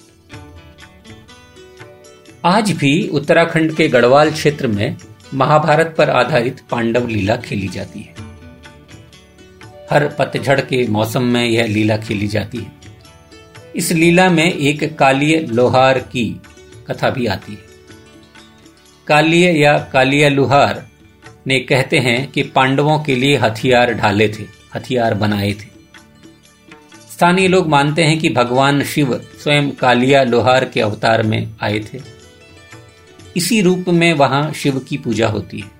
आज 2.46 2.72
भी 2.72 3.08
उत्तराखंड 3.08 3.76
के 3.76 3.88
गढ़वाल 3.88 4.32
क्षेत्र 4.32 4.68
में 4.68 4.98
महाभारत 5.34 5.96
पर 5.98 6.10
आधारित 6.10 6.62
पांडव 6.72 7.08
लीला 7.08 7.36
खेली 7.36 7.68
जाती 7.68 8.00
है। 8.00 8.16
हर 9.92 10.08
पतझड़ 10.20 10.62
के 10.62 10.88
मौसम 10.88 11.24
में 11.24 11.46
यह 11.46 11.66
लीला 11.66 11.98
खेली 11.98 12.28
जाती 12.28 12.58
है। 12.58 12.72
इस 13.76 13.92
लीला 13.92 14.30
में 14.30 14.54
एक 14.54 14.98
कालिय 14.98 15.38
लोहार 15.38 16.00
की 16.00 16.42
कथा 16.88 17.10
भी 17.10 17.26
आती 17.26 17.54
है। 17.54 17.60
कालिय 19.08 19.62
या 19.62 19.78
कालिया 19.78 20.30
लुहार 20.30 20.88
ने 21.48 21.60
कहते 21.60 22.00
हैं 22.00 22.32
कि 22.32 22.44
पांडवों 22.44 23.00
के 23.00 23.16
लिए 23.16 23.38
हथियार 23.38 23.94
ढाले 23.94 24.28
थे, 24.28 24.44
हथियार 24.76 25.14
बनाए 25.14 25.52
थे। 25.52 25.73
स्थानीय 27.13 27.48
लोग 27.48 27.67
मानते 27.67 28.03
हैं 28.03 28.20
कि 28.20 28.29
भगवान 28.29 28.84
शिव 28.84 29.22
स्वयं 29.43 29.72
कालिया 29.72 30.24
लोहार 30.24 30.65
के 30.65 30.82
अवतार 30.82 31.24
में 31.24 31.55
आए 31.62 31.79
थे। 31.79 32.01
इसी 33.38 33.62
रूप 33.62 33.86
में 33.88 34.13
वहाँ 34.13 34.53
शिव 34.53 34.79
की 34.79 34.98
पूजा 34.98 35.27
होती 35.27 35.60
है। 35.60 35.72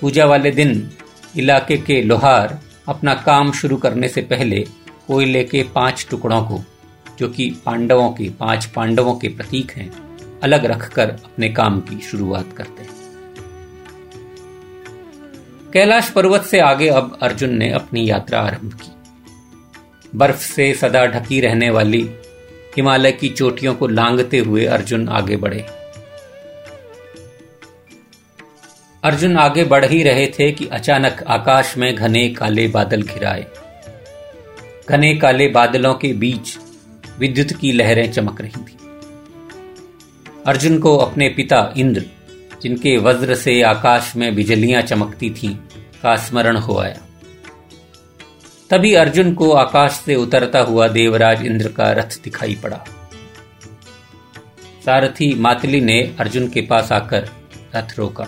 पूजा 0.00 0.24
वाले 0.24 0.50
दिन 0.50 0.90
इलाके 1.36 1.76
के 1.76 2.02
लोहार 2.02 2.60
अपना 2.88 3.14
काम 3.14 3.52
शुरू 3.52 3.76
करने 3.76 4.08
से 4.08 4.20
पहले 4.20 4.66
कोयले 5.08 5.44
के 5.44 5.62
पाँच 5.62 6.06
टुकड़ों 6.10 6.42
को, 6.42 6.64
जो 7.18 7.28
कि 7.28 7.50
पांडवों 7.64 8.10
के, 8.10 8.30
पाँच 8.30 8.66
पांडवों 8.66 9.14
के 9.14 9.28
प्रतीक 9.28 9.72
हैं, 9.72 10.18
अलग 10.40 10.64
रखकर 10.64 11.10
अपने 11.10 11.48
काम 11.48 11.80
की 11.80 12.00
शुरुआत 12.00 12.52
करते 12.56 12.82
हैं। 12.82 12.90
कैलाश 15.72 16.10
पर्वत 16.10 16.42
से 16.42 16.60
आगे 16.60 16.88
अब 16.88 17.18
अर्जुन 17.22 17.54
ने 17.54 17.70
अपनी 17.70 18.10
यात्रा 18.10 18.40
आरंभ 18.40 18.74
की। 18.74 18.95
बर्फ़ 20.14 20.38
से 20.38 20.74
सदा 20.74 21.06
ढकी 21.06 21.40
रहने 21.40 21.70
वाली 21.70 22.10
हिमालय 22.76 23.12
की 23.12 23.28
चोटियों 23.28 23.74
को 23.74 23.86
लांगते 23.86 24.38
हुए 24.38 24.64
अर्जुन 24.64 25.08
आगे 25.08 25.36
बढ़े। 25.36 25.66
अर्जुन 29.04 29.36
आगे 29.36 29.64
बढ़ 29.64 29.84
ही 29.84 30.02
रहे 30.02 30.26
थे 30.26 30.52
कि 30.52 30.66
अचानक 30.66 31.22
आकाश 31.22 31.76
में 31.76 31.94
घने 31.94 32.28
काले 32.28 32.68
बादल 32.68 33.02
घिराए। 33.02 33.46
घने 34.88 35.16
काले 35.16 35.48
बादलों 35.48 35.94
के 35.94 36.12
बीच 36.12 36.58
विद्युत 37.18 37.52
की 37.52 37.72
लहरें 37.72 38.12
चमक 38.12 38.40
रही 38.40 38.64
थी। 38.64 38.78
अर्जुन 40.46 40.78
को 40.78 40.96
अपने 40.96 41.28
पिता 41.28 41.74
इंद्र, 41.76 42.04
जिनके 42.62 42.96
वज्र 42.96 43.34
से 43.34 43.62
आकाश 43.62 44.12
में 44.16 44.34
बिजलियाँ 44.34 44.82
चमकती 44.82 45.30
थीं, 45.30 45.56
का 46.02 46.16
स्मरण 46.16 46.56
हो 46.56 46.78
आया। 46.78 47.05
तभी 48.70 48.94
अर्जुन 48.94 49.34
को 49.34 49.52
आकाश 49.52 50.02
से 50.06 50.14
उतरता 50.14 50.58
हुआ 50.58 50.88
देवराज 50.88 51.46
इंद्र 51.46 51.68
का 51.68 51.92
रथ 51.92 52.22
दिखाई 52.24 52.58
पड़ा। 52.62 52.84
सारथी 54.84 55.34
मातली 55.34 55.80
ने 55.80 56.16
अर्जुन 56.20 56.48
के 56.48 56.60
पास 56.60 56.92
आकर 56.92 57.28
रथ 57.76 57.98
रोका 57.98 58.26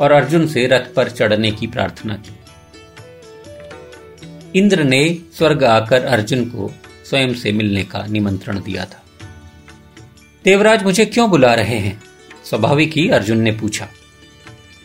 और 0.00 0.12
अर्जुन 0.12 0.46
से 0.46 0.66
रथ 0.66 0.94
पर 0.94 1.10
चढ़ने 1.10 1.50
की 1.50 1.66
प्रार्थना 1.66 2.14
की। 2.14 2.36
इंद्र 4.58 4.84
ने 4.84 5.18
स्वर्ग 5.38 5.64
आकर 5.64 6.04
अर्जुन 6.04 6.44
को 6.44 6.74
स्वयं 7.10 7.34
से 7.34 7.52
मिलने 7.52 7.84
का 7.84 8.06
निमंत्रण 8.06 8.62
दिया 8.62 8.84
था। 8.84 9.02
देवराज, 10.44 10.82
मुझे 10.82 11.06
क्यों 11.06 11.30
बुला 11.30 11.54
रहे 11.54 11.78
हैं? 11.78 12.02
स्वाभाविक 12.44 12.92
ही 12.92 13.10
अर्जुन 13.10 13.38
ने 13.38 13.52
पूछा। 13.52 13.88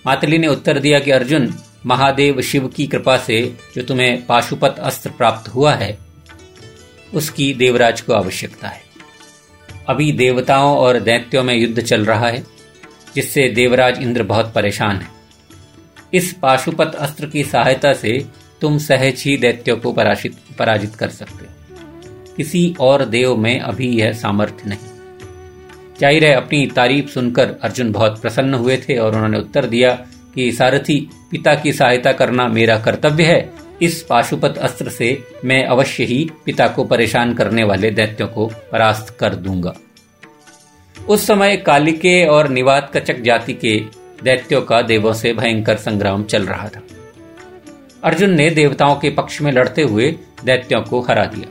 मातली 0.06 0.38
ने 0.38 0.48
उत्तर 0.48 0.80
दिया 0.80 1.00
कि, 1.00 1.12
अर्जुन 1.12 1.54
महादेव 1.86 2.42
शिव 2.42 2.68
की 2.68 2.88
कृपा 2.88 3.18
से 3.18 3.42
जो 3.76 3.82
तुम्हें 3.82 4.26
पाशुपत 4.26 4.76
अस्त्र 4.80 5.10
प्राप्त 5.10 5.48
हुआ 5.50 5.74
है, 5.74 5.98
उसकी 7.14 7.54
देवराज 7.54 8.02
को 8.02 8.14
आवश्यकता 8.14 8.68
है। 8.68 8.82
अभी 9.88 10.12
देवताओं 10.12 10.78
और 10.78 11.00
दैत्यों 11.00 11.44
में 11.44 11.56
युद्ध 11.56 11.82
चल 11.82 12.06
रहा 12.06 12.28
है, 12.28 12.44
जिससे 13.16 13.48
देवराज 13.50 14.02
इंद्र 14.02 14.24
बहुत 14.24 14.54
परेशान 14.54 14.98
है। 14.98 15.10
इस 16.14 16.34
पाशुपत 16.34 16.96
अस्त्र 16.96 17.26
की 17.26 17.44
सहायता 17.44 17.94
से 17.94 18.18
तुम 18.62 18.78
सहज 18.78 19.24
ही 19.26 19.36
दैत्यों 19.38 19.78
को 19.78 19.92
पराजित 19.94 20.36
पराजित 20.60 20.96
कर 20.96 21.10
सकते 21.10 21.46
हो। 21.46 22.36
किसी 22.38 22.76
और 22.80 23.06
देव 23.06 23.36
में 23.36 23.60
अभी 23.60 23.88
यह 24.00 24.14
सामर्थ्य 24.14 24.70
नहीं। 24.70 24.90
ज़ाहिर 26.00 26.26
है, 26.26 26.34
अपनी 26.34 26.66
तारीफ़ 26.68 27.08
सुनकर 27.08 27.56
अर्जुन 27.64 27.92
बहुत 27.92 28.22
प्रसन्न 28.22 28.54
हुए 28.54 28.78
थे 28.78 28.98
और 28.98 29.16
उन्होंने 29.16 29.40
उत्तर 29.40 29.66
दिया 29.66 29.92
कि 30.36 30.52
सारथी 30.52 30.98
पिता 31.32 31.54
की 31.56 31.72
सहायता 31.74 32.12
करना 32.12 32.48
मेरा 32.48 32.78
कर्तव्य 32.78 33.24
है। 33.24 33.50
इस 33.82 34.02
पाशुपत 34.02 34.58
अस्त्र 34.58 34.90
से 34.90 35.24
मैं 35.46 35.64
अवश्य 35.66 36.04
ही 36.04 36.30
पिता 36.46 36.68
को 36.68 36.84
परेशान 36.84 37.34
करने 37.34 37.64
वाले 37.64 37.92
दैत्यों 37.92 38.28
को 38.28 38.46
परास्त 38.72 39.16
कर 39.20 39.36
दूँगा। 39.36 39.74
उस 41.08 41.26
समय 41.28 41.58
कालिके 41.58 42.26
और 42.26 42.50
निवात 42.50 42.92
कचक 42.96 43.22
जाति 43.22 43.54
के 43.54 43.78
दैत्यों 44.24 44.62
का 44.62 44.82
देवों 44.82 45.14
से 45.14 45.34
भयंकर 45.34 45.78
संग्राम 45.78 46.24
चल 46.24 46.46
रहा 46.46 46.68
था। 46.68 46.82
अर्जुन 48.04 48.34
ने 48.34 48.50
देवताओं 48.50 48.96
के 48.96 49.10
पक्ष 49.10 49.42
में 49.42 49.52
लड़ते 49.52 49.82
हुए 49.82 50.12
दैत्यों 50.44 50.82
को 50.82 51.02
हरा 51.02 51.26
दिया। 51.26 51.50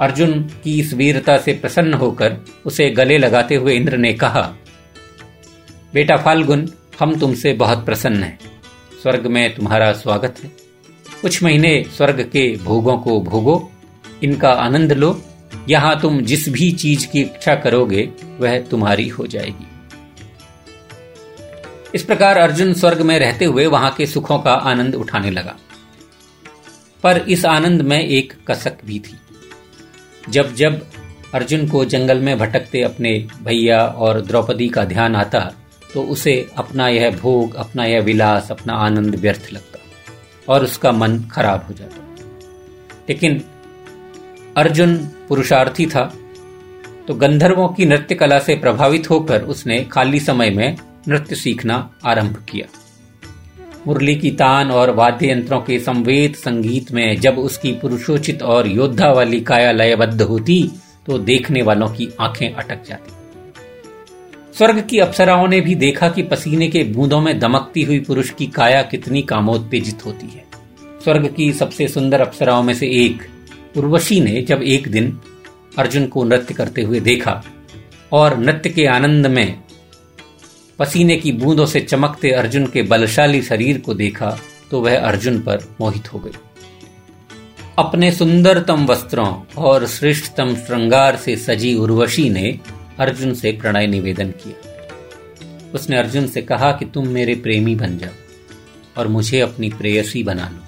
अर्जुन 0.00 0.40
की 0.64 0.78
इस 0.80 0.92
वीरता 0.94 1.36
से 1.36 1.52
प्रसन्न 1.52 1.94
होकर 1.94 2.36
उसे 2.66 2.90
गले 2.90 3.18
लगाते 3.18 3.54
हुए 3.54 3.74
इंद्र 3.74 3.96
ने 3.96 4.12
कहा, 4.12 4.42
बेटा 5.94 6.16
फाल्गुन 6.16 6.68
हम 7.00 7.18
तुमसे 7.18 7.52
बहुत 7.52 7.86
प्रसन्न 7.86 8.22
हैं। 8.22 8.38
स्वर्ग 9.02 9.26
में 9.26 9.54
तुम्हारा 9.54 9.92
स्वागत 9.92 10.34
है। 10.44 10.52
कुछ 11.22 11.42
महीने 11.42 11.84
स्वर्ग 11.96 12.20
के 12.20 12.56
भोगों 12.56 12.98
को 12.98 13.20
भोगो, 13.20 13.72
इनका 14.22 14.52
आनंद 14.52 14.92
लो। 14.92 15.22
यहाँ 15.68 16.00
तुम 16.00 16.20
जिस 16.20 16.48
भी 16.48 16.72
चीज़ 16.72 17.06
की 17.06 17.20
इच्छा 17.20 17.54
करोगे, 17.54 18.08
वह 18.38 18.60
तुम्हारी 18.60 19.08
हो 19.08 19.26
जाएगी। 19.26 19.66
इस 21.94 22.02
प्रकार 22.02 22.38
अर्जुन 22.38 22.74
स्वर्ग 22.74 23.02
में 23.02 23.18
रहते 23.18 23.44
हुए 23.44 23.66
वहाँ 23.66 23.90
के 23.90 24.06
सुखों 24.06 24.38
का 24.38 24.52
आनंद 24.52 24.94
उठाने 24.94 25.30
लगा। 25.30 25.56
पर 27.02 27.18
इस 27.28 27.44
आनंद 27.44 27.82
में 27.82 28.00
एक 28.06 28.34
कसक 28.50 28.84
भी 28.84 28.98
थी। 28.98 29.16
जब 30.30 30.54
जब 30.54 30.86
अर्जुन 31.34 31.68
को 31.68 31.84
जंगल 31.84 32.18
में 32.18 32.38
भटकते 32.38 32.82
अपने 32.82 33.28
भैया 33.42 33.86
और 33.86 34.20
द्रौपदी 34.20 34.68
का 34.68 34.84
ध्यान 34.84 35.16
आता 35.16 35.52
तो 35.94 36.02
उसे 36.02 36.34
अपना 36.56 36.88
यह 36.88 37.10
भोग, 37.10 37.54
अपना 37.54 37.84
यह 37.84 38.00
विलास, 38.00 38.50
अपना 38.50 38.74
आनंद 38.74 39.14
व्यर्थ 39.14 39.48
लगता 39.52 39.78
और 40.48 40.64
उसका 40.64 40.92
मन 40.92 41.18
खराब 41.32 41.64
हो 41.68 41.74
जाता। 41.74 42.06
लेकिन 43.08 43.42
अर्जुन 44.56 44.96
पुरुषार्थी 45.28 45.86
था 45.86 46.04
तो 47.08 47.14
गंधर्वों 47.14 47.68
की 47.68 47.84
नृत्य 47.84 48.14
कला 48.14 48.38
से 48.38 48.54
प्रभावित 48.54 49.10
होकर 49.10 49.42
उसने 49.42 49.80
खाली 49.84 50.20
समय 50.20 50.50
में 50.50 50.76
नृत्य 51.08 51.36
सीखना 51.36 51.90
आरंभ 52.06 52.44
किया। 52.50 52.66
मुरली 53.86 54.14
की 54.14 54.30
तान 54.30 54.70
और 54.70 54.90
वाद्य 54.90 55.30
यंत्रों 55.30 55.60
के 55.60 55.78
संवेद 55.78 56.34
संगीत 56.34 56.92
में 56.92 57.20
जब 57.20 57.38
उसकी 57.38 57.72
पुरुषोचित 57.72 58.42
और 58.42 58.66
योद्धा 58.66 59.08
वाली 59.08 59.40
काया 59.40 59.72
लयबद्ध 59.72 60.20
होती 60.22 60.62
तो 61.06 61.18
देखने 61.18 61.62
वालों 61.62 61.88
की 61.88 62.08
आँखें 62.20 62.52
अटक 62.52 62.84
जाती। 62.86 63.12
स्वर्ग 64.58 64.80
की 64.90 64.98
अप्सराओं 64.98 65.46
ने 65.48 65.60
भी 65.60 65.74
देखा 65.74 66.08
कि 66.08 66.22
पसीने 66.22 66.68
के 66.68 66.82
बूंदों 66.84 67.20
में 67.20 67.38
दमकती 67.38 67.82
हुई 67.82 68.00
पुरुष 68.00 68.30
की 68.30 68.46
काया 68.46 68.82
कितनी 68.82 69.22
कामोत्तेजित 69.22 70.04
होती 70.06 70.26
है। 70.26 70.44
स्वर्ग 71.04 71.34
की 71.36 71.52
सबसे 71.52 71.88
सुंदर 71.88 72.20
अप्सराओं 72.20 72.62
में 72.62 72.74
से 72.74 72.86
एक, 73.04 73.22
उर्वशी 73.76 74.20
ने 74.20 74.42
जब 74.42 74.62
एक 74.62 74.88
दिन 74.88 75.20
अर्जुन 75.78 76.06
को 76.06 76.24
नृत्य 76.24 76.54
करते 76.54 76.82
हुए 76.82 77.00
देखा 77.00 77.42
और 78.12 78.38
नृत्य 78.38 78.70
के 78.70 78.86
आनंद 78.86 79.26
में 79.26 79.62
पसीने 80.78 81.16
की 81.16 81.32
बूंदों 81.32 81.66
से 81.66 81.80
चमकते 81.80 82.30
अर्जुन 82.30 82.66
के 82.66 82.82
बलशाली 82.82 83.42
शरीर 83.42 83.78
को 83.78 83.94
देखा 83.94 84.38
तो 84.70 84.80
वह 84.80 84.98
अर्जुन 85.00 85.40
पर 85.40 85.64
मोहित 85.80 86.12
हो 86.12 86.18
गई। 86.18 86.30
अपने 87.78 88.10
सुंदरतम 88.12 88.86
वस्त्रों 88.86 89.32
और 89.56 89.86
श्रेष्ठतम 89.86 90.54
श्रृंगार 90.56 91.16
से 91.16 91.36
सजी 91.36 91.74
उर्वशी 91.74 92.28
ने 92.30 92.58
अर्जुन 93.00 93.34
से 93.34 93.52
प्रणय 93.52 93.86
निवेदन 93.86 94.30
किया। 94.30 94.70
उसने 95.74 95.96
अर्जुन 95.96 96.26
से 96.26 96.42
कहा 96.42 96.72
कि 96.72 96.84
तुम 96.84 97.08
मेरे 97.08 97.34
प्रेमी 97.34 97.74
बन 97.74 97.98
जाओ 97.98 98.10
और 98.96 99.08
मुझे 99.08 99.40
अपनी 99.40 99.70
प्रेयसी 99.70 100.22
बना 100.22 100.48
लो। 100.48 100.58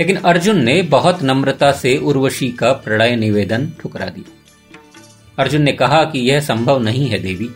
लेकिन 0.00 0.16
अर्जुन 0.16 0.62
ने 0.62 0.82
बहुत 0.82 1.22
नम्रता 1.22 1.72
से 1.72 1.96
उर्वशी 1.96 2.48
का 2.48 2.72
प्रणय 2.72 3.16
निवेदन 3.16 3.72
ठुकरा 3.80 4.06
दिया। 4.06 4.32
अर्जुन 5.38 5.62
ने 5.62 5.72
कहा 5.72 6.04
कि 6.04 6.18
यह 6.18 6.40
संभव 6.40 6.78
नहीं 6.78 7.08
है 7.08 7.18
देवी। 7.18 7.50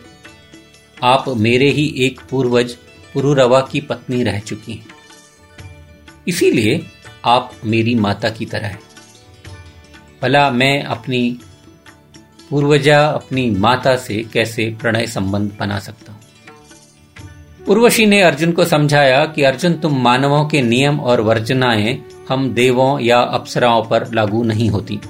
आप 1.02 1.24
मेरे 1.28 1.70
ही 1.70 1.94
एक 1.98 2.20
पूर्वज 2.30 2.76
पुरुरवा 3.14 3.60
की 3.60 3.80
पत्नी 3.80 4.22
रह 4.22 4.38
चुकी 4.38 4.72
हैं। 4.72 4.86
इसीलिए 6.28 6.86
आप 7.24 7.52
मेरी 7.64 7.94
माता 7.94 8.30
की 8.30 8.46
तरह 8.46 8.66
हैं। 8.66 8.80
भला 10.22 10.50
मैं 10.50 10.84
अपनी 10.84 11.38
पूर्वजा 12.50 13.06
अपनी 13.06 13.50
माता 13.50 13.96
से 13.96 14.24
कैसे 14.32 14.76
प्रणय 14.80 15.06
संबंध 15.06 15.56
बना 15.60 15.78
सकता 15.78 16.12
हूँ? 16.12 16.20
उर्वशी 17.68 18.06
ने 18.06 18.22
अर्जुन 18.22 18.52
को 18.52 18.64
समझाया 18.64 19.26
कि 19.26 19.42
अर्जुन, 19.42 19.72
तुम 19.74 20.02
मानवों 20.02 20.44
के 20.44 20.62
नियम 20.62 21.00
और 21.00 21.20
वर्जनाएँ 21.20 22.04
हम 22.28 22.54
देवों 22.54 23.00
या 23.00 23.20
अप्सराओं 23.20 23.84
पर 23.84 24.12
लागू 24.12 24.44
नहीं 24.44 24.70
होती। 24.70 25.00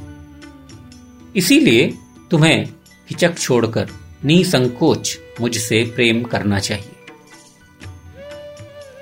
इसीलिए 1.37 1.95
तुम्हें 2.31 2.65
हिचक 3.11 3.39
छोड़कर 3.39 3.89
निसंकोच 4.25 5.19
मुझसे 5.41 5.93
प्रेम 5.95 6.23
करना 6.23 6.59
चाहिए। 6.59 6.93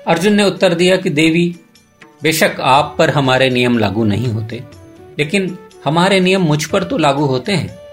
अर्जुन 0.07 0.33
ने 0.33 0.43
उत्तर 0.43 0.73
दिया 0.73 0.97
कि, 0.97 1.09
देवी, 1.09 1.55
बेशक 2.23 2.51
आप 2.61 2.95
पर 2.97 3.09
हमारे 3.09 3.49
नियम 3.49 3.77
लागू 3.77 4.03
नहीं 4.03 4.27
होते, 4.27 4.63
लेकिन 5.19 5.57
हमारे 5.85 6.19
नियम 6.19 6.41
मुझ 6.41 6.65
पर 6.65 6.83
तो 6.83 6.97
लागू 6.97 7.25
होते 7.25 7.51
हैं। 7.51 7.84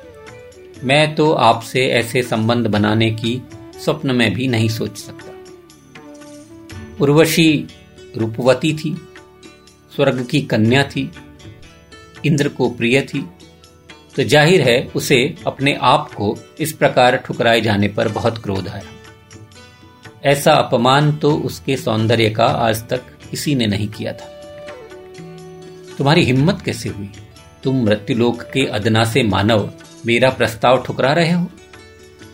मैं 0.85 1.15
तो 1.15 1.31
आपसे 1.33 1.87
ऐसे 1.89 2.23
संबंध 2.23 2.67
बनाने 2.67 3.11
की 3.12 3.41
स्वप्न 3.85 4.15
में 4.17 4.33
भी 4.35 4.47
नहीं 4.49 4.69
सोच 4.69 4.97
सकता। 4.97 5.33
उर्वशी 7.01 7.67
रूपवती 8.17 8.73
थी, 8.75 8.95
स्वर्ग 9.93 10.25
की 10.27 10.41
कन्या 10.43 10.83
थी, 10.87 11.11
इंद्र 12.27 12.49
को 12.49 12.71
प्रिय 12.71 13.01
थी 13.05 13.29
तो 14.17 14.23
ज़ाहिर 14.25 14.61
है 14.61 14.81
उसे 14.97 15.19
अपने 15.47 15.75
आप 15.83 16.12
को 16.15 16.37
इस 16.61 16.73
प्रकार 16.73 17.17
ठुकराए 17.17 17.61
जाने 17.61 17.89
पर 17.89 18.09
बहुत 18.09 18.39
क्रोध 18.39 18.69
आया। 18.69 18.83
ऐसा 20.25 20.53
अपमान 20.55 21.12
तो 21.17 21.31
उसके 21.41 21.77
सौंदर्य 21.77 22.29
का 22.31 22.47
आज 22.47 22.83
तक 22.89 23.04
किसी 23.30 23.54
ने 23.54 23.67
नहीं 23.67 23.89
किया 23.89 24.13
था। 24.13 24.26
तुम्हारी 25.99 26.25
हिम्मत 26.25 26.63
कैसे 26.65 26.89
हुई? 26.89 27.09
तुम 27.65 27.83
मृत्युलोक 27.85 28.43
के 28.52 28.67
अदना 28.71 29.04
से 29.04 29.23
मानव 29.23 29.71
मेरा 30.06 30.30
प्रस्ताव 30.30 30.82
ठुकरा 30.82 31.12
रहे 31.12 31.32
हो। 31.32 31.50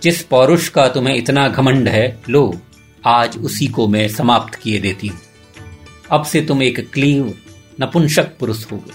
जिस 0.02 0.22
पौरुष 0.22 0.68
का 0.68 0.88
तुम्हें 0.88 1.16
इतना 1.16 1.48
घमंड 1.48 1.88
है, 1.88 2.22
लो, 2.28 2.60
आज 3.06 3.38
उसी 3.38 3.66
को 3.66 3.88
मैं 3.88 4.08
समाप्त 4.08 4.54
किए 4.54 4.78
देती 4.78 5.08
हूँ। 5.08 5.20
अब 6.10 6.24
से 6.24 6.40
तुम 6.40 6.62
एक 6.62 6.90
क्लीव 6.92 7.38
नपुंसक 7.80 8.36
पुरुष 8.38 8.72
हो 8.72 8.76
गए। 8.76 8.92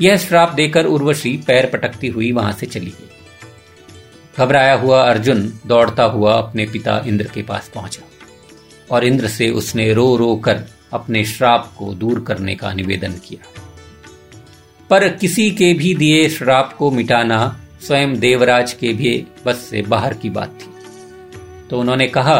यह 0.00 0.16
श्राप 0.16 0.52
देकर 0.52 0.86
उर्वशी 0.86 1.36
पैर 1.46 1.66
पटकती 1.66 2.06
हुई 2.06 2.32
वहाँ 2.32 2.52
से 2.52 2.66
चली 2.66 2.90
गई। 2.90 3.08
घबराया 4.38 4.74
हुआ 4.74 5.02
अर्जुन 5.02 5.60
दौड़ता 5.66 6.04
हुआ 6.04 6.34
अपने 6.34 6.66
पिता 6.66 7.02
इंद्र 7.06 7.28
के 7.34 7.42
पास 7.42 7.70
पहुँचा 7.74 8.02
और 8.90 9.04
इंद्र 9.04 9.28
से 9.28 9.50
उसने 9.50 9.92
रो 9.92 10.16
रो 10.16 10.36
कर 10.36 10.64
अपने 10.92 11.24
श्राप 11.24 11.74
को 11.78 11.94
दूर 11.94 12.20
करने 12.20 12.54
का 12.54 12.72
निवेदन 12.72 13.12
किया। 13.12 13.69
पर 14.90 15.08
किसी 15.08 15.50
के 15.50 15.72
भी 15.74 15.94
दिए 15.94 16.28
श्राप 16.28 16.72
को 16.72 16.90
मिटाना 16.90 17.38
स्वयं 17.82 18.18
देवराज 18.20 18.72
के 18.72 18.92
भी 18.92 19.12
बस 19.46 19.58
से 19.60 19.82
बाहर 19.82 20.14
की 20.14 20.30
बात 20.30 20.58
थी। 20.60 20.70
तो 21.70 21.80
उन्होंने 21.80 22.06
कहा 22.08 22.38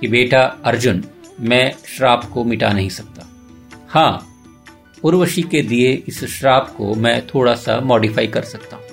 कि 0.00 0.08
बेटा 0.08 0.40
अर्जुन, 0.64 1.02
मैं 1.40 1.72
श्राप 1.88 2.24
को 2.24 2.44
मिटा 2.44 2.68
नहीं 2.68 2.88
सकता। 2.88 3.26
हाँ 3.88 4.32
उर्वशी 5.04 5.42
के 5.42 5.62
दिए 5.62 5.92
इस 6.08 6.24
श्राप 6.30 6.74
को 6.76 6.94
मैं 6.94 7.20
थोड़ा 7.26 7.54
सा 7.54 7.78
मॉडिफाई 7.80 8.26
कर 8.26 8.42
सकता 8.44 8.76
हूँ। 8.76 8.84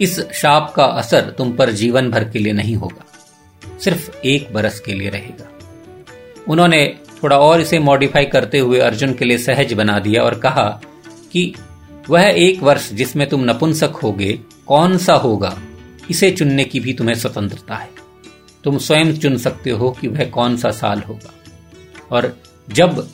इस 0.00 0.18
श्राप 0.32 0.72
का 0.76 0.84
असर 0.84 1.30
तुम 1.38 1.52
पर 1.52 1.70
जीवन 1.72 2.10
भर 2.10 2.24
के 2.24 2.38
लिए 2.38 2.52
नहीं 2.52 2.74
होगा, 2.76 3.04
सिर्फ़ 3.80 4.10
एक 4.26 4.52
बरस 4.52 4.80
के 4.80 4.94
लिए 4.94 5.10
रहेगा। 5.10 5.50
उन्होंने 6.48 6.86
थोड़ा 7.22 7.38
और 7.38 7.60
इसे 7.60 7.78
मॉडिफाई 7.80 8.24
करते 8.26 8.58
हुए 8.58 8.78
अर्जुन 8.80 9.12
के 9.14 9.24
लिए 9.24 9.38
सहज 9.38 9.72
बना 9.72 9.98
दिया 9.98 10.22
और 10.22 10.38
कहा 10.38 10.68
कि 11.34 11.54
वह 12.10 12.22
एक 12.22 12.62
वर्ष 12.62 12.92
जिसमें 12.92 13.28
तुम 13.28 13.44
नपुंसक 13.44 13.90
होगे, 13.90 14.40
कौन 14.66 14.98
सा 14.98 15.14
होगा? 15.14 15.58
इसे 16.10 16.30
चुनने 16.30 16.64
की 16.64 16.80
भी 16.80 16.92
तुम्हें 16.92 17.14
स्वतंत्रता 17.14 17.74
है। 17.74 17.90
तुम 18.64 18.78
स्वयं 18.78 19.18
चुन 19.18 19.38
सकते 19.38 19.70
हो 19.70 19.90
कि 20.00 20.08
वह 20.08 20.24
कौन 20.24 20.56
सा 20.56 20.70
साल 20.70 21.00
होगा। 21.00 21.34
और 22.12 22.42
जब 22.72 23.08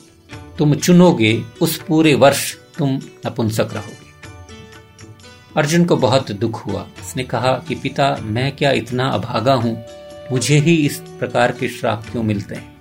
तुम 0.57 0.75
चुनोगे, 0.75 1.43
उस 1.61 1.77
पूरे 1.77 2.15
वर्ष 2.15 2.55
तुम 2.77 2.89
नपुंसक 3.27 3.69
रहोगे। 3.73 4.01
अर्जुन 5.57 5.85
को 5.85 5.97
बहुत 5.97 6.31
दुख 6.31 6.65
हुआ। 6.65 6.81
उसने 6.81 7.23
कहा 7.23 7.63
कि 7.67 7.75
पिता, 7.75 8.17
मैं 8.21 8.55
क्या 8.55 8.71
इतना 8.71 9.09
अभागा 9.09 9.53
हूँ? 9.53 9.83
मुझे 10.31 10.59
ही 10.59 10.75
इस 10.75 10.97
प्रकार 10.97 11.51
के 11.51 11.67
श्राप 11.67 12.05
क्यों 12.11 12.23
मिलते 12.23 12.55
हैं? 12.55 12.77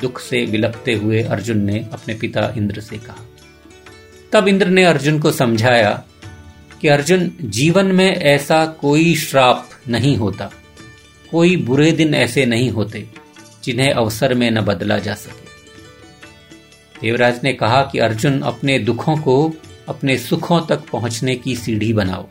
दुख 0.00 0.20
से 0.20 0.46
विलपते 0.46 0.94
हुए 0.94 1.22
अर्जुन 1.22 1.58
ने 1.58 1.88
अपने 1.92 2.14
पिता 2.14 2.54
इंद्र 2.56 2.80
से 2.80 2.98
कहा 2.98 3.25
तब 4.36 4.48
इंद्र 4.48 4.66
ने 4.66 4.84
अर्जुन 4.84 5.18
को 5.18 5.30
समझाया 5.32 6.04
कि 6.80 6.88
अर्जुन, 6.88 7.30
जीवन 7.40 7.86
में 7.86 8.16
ऐसा 8.16 8.66
कोई 8.66 9.14
श्राप 9.14 9.70
नहीं 9.88 10.16
होता। 10.16 10.50
कोई 11.30 11.56
बुरे 11.56 11.92
दिन 11.92 12.14
ऐसे 12.14 12.46
नहीं 12.46 12.70
होते 12.70 13.06
जिन्हें 13.64 13.92
अवसर 13.92 14.34
में 14.34 14.50
न 14.50 14.60
बदला 14.60 14.98
जा 14.98 15.14
सके। 15.14 15.46
देवराज 17.00 17.40
ने 17.44 17.52
कहा 17.52 17.82
कि 17.82 17.98
अर्जुन, 17.98 18.40
अपने 18.40 18.78
दुखों 18.78 19.16
को 19.16 19.52
अपने 19.88 20.18
सुखों 20.18 20.60
तक 20.60 20.82
पहुँचने 20.92 21.34
की 21.34 21.56
सीढ़ी 21.56 21.92
बनाओ। 21.92 22.26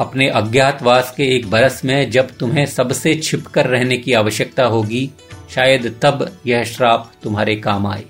अपने 0.00 0.28
अज्ञातवास 0.28 1.14
के 1.16 1.36
एक 1.36 1.50
बरस 1.50 1.84
में 1.84 2.10
जब 2.10 2.30
तुम्हें 2.30 2.66
सबसे 2.66 3.14
छिपकर 3.14 3.66
रहने 3.66 3.98
की 3.98 4.12
आवश्यकता 4.12 4.64
होगी, 4.64 5.10
शायद 5.54 5.98
तब 6.02 6.38
यह 6.46 6.64
श्राप 6.64 7.12
तुम्हारे 7.22 7.56
काम 7.56 7.86
आए। 7.86 8.04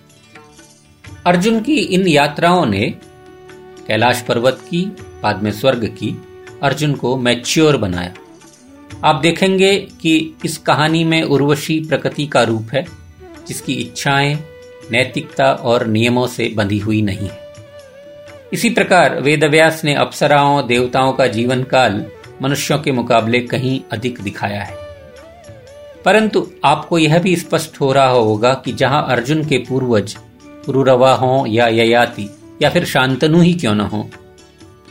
अर्जुन 1.27 1.61
की 1.61 1.77
इन 1.77 2.09
यात्राओं 2.09 2.67
ने 2.67 2.95
कैलाश 3.87 4.23
पर्वत 4.23 4.59
की 4.71 4.81
बाद 5.23 5.43
में 5.43 5.51
स्वर्ग 5.51 5.85
की, 5.85 6.23
अर्जुन 6.63 6.95
को 6.95 7.17
मैच्योर 7.17 7.77
बनाया। 7.77 8.15
आप 9.05 9.17
देखेंगे 9.17 9.79
कि 9.79 10.35
इस 10.45 10.59
कहानी 10.59 11.05
में 11.05 11.23
उर्वशी 11.23 11.81
प्रकृति 11.81 12.27
का 12.27 12.43
रूप 12.43 12.69
है, 12.73 12.87
जिसकी 13.49 13.73
इच्छाएँ 13.73 14.35
नैतिकता 14.93 15.53
और 15.53 15.87
नियमों 15.87 16.27
से 16.27 16.53
बंधी 16.57 16.79
हुई 16.79 17.03
नहीं 17.03 17.29
है। 17.29 17.41
इसी 18.53 18.71
प्रकार 18.71 19.21
वेदव्यास 19.21 19.85
ने 19.85 19.95
अप्सराओं, 19.95 20.67
देवताओं 20.67 21.13
का 21.13 21.27
जीवन 21.27 21.63
काल 21.63 22.07
मनुष्यों 22.43 22.79
के 22.79 22.93
मुकाबले 22.93 23.41
कहीं 23.41 23.81
अधिक 23.93 24.21
दिखाया 24.21 24.63
है। 24.63 24.77
परंतु 26.05 26.51
आपको 26.65 26.99
यह 26.99 27.19
भी 27.19 27.37
स्पष्ट 27.37 27.81
हो 27.81 27.93
रहा 27.93 28.09
होगा 28.09 28.55
कि 28.55 28.73
जहाँ 28.73 29.07
अर्जुन 29.09 29.45
के 29.45 29.59
पूर्वज 29.59 30.17
पुरुरवा 30.67 31.15
हों 31.15 31.47
या 31.47 31.69
ययाति, 31.69 32.31
या 32.63 32.71
फिर 32.71 32.85
शांतनु 32.85 33.41
ही 33.41 33.55
क्यों 33.55 33.75
न 33.75 33.81
हो? 33.81 34.11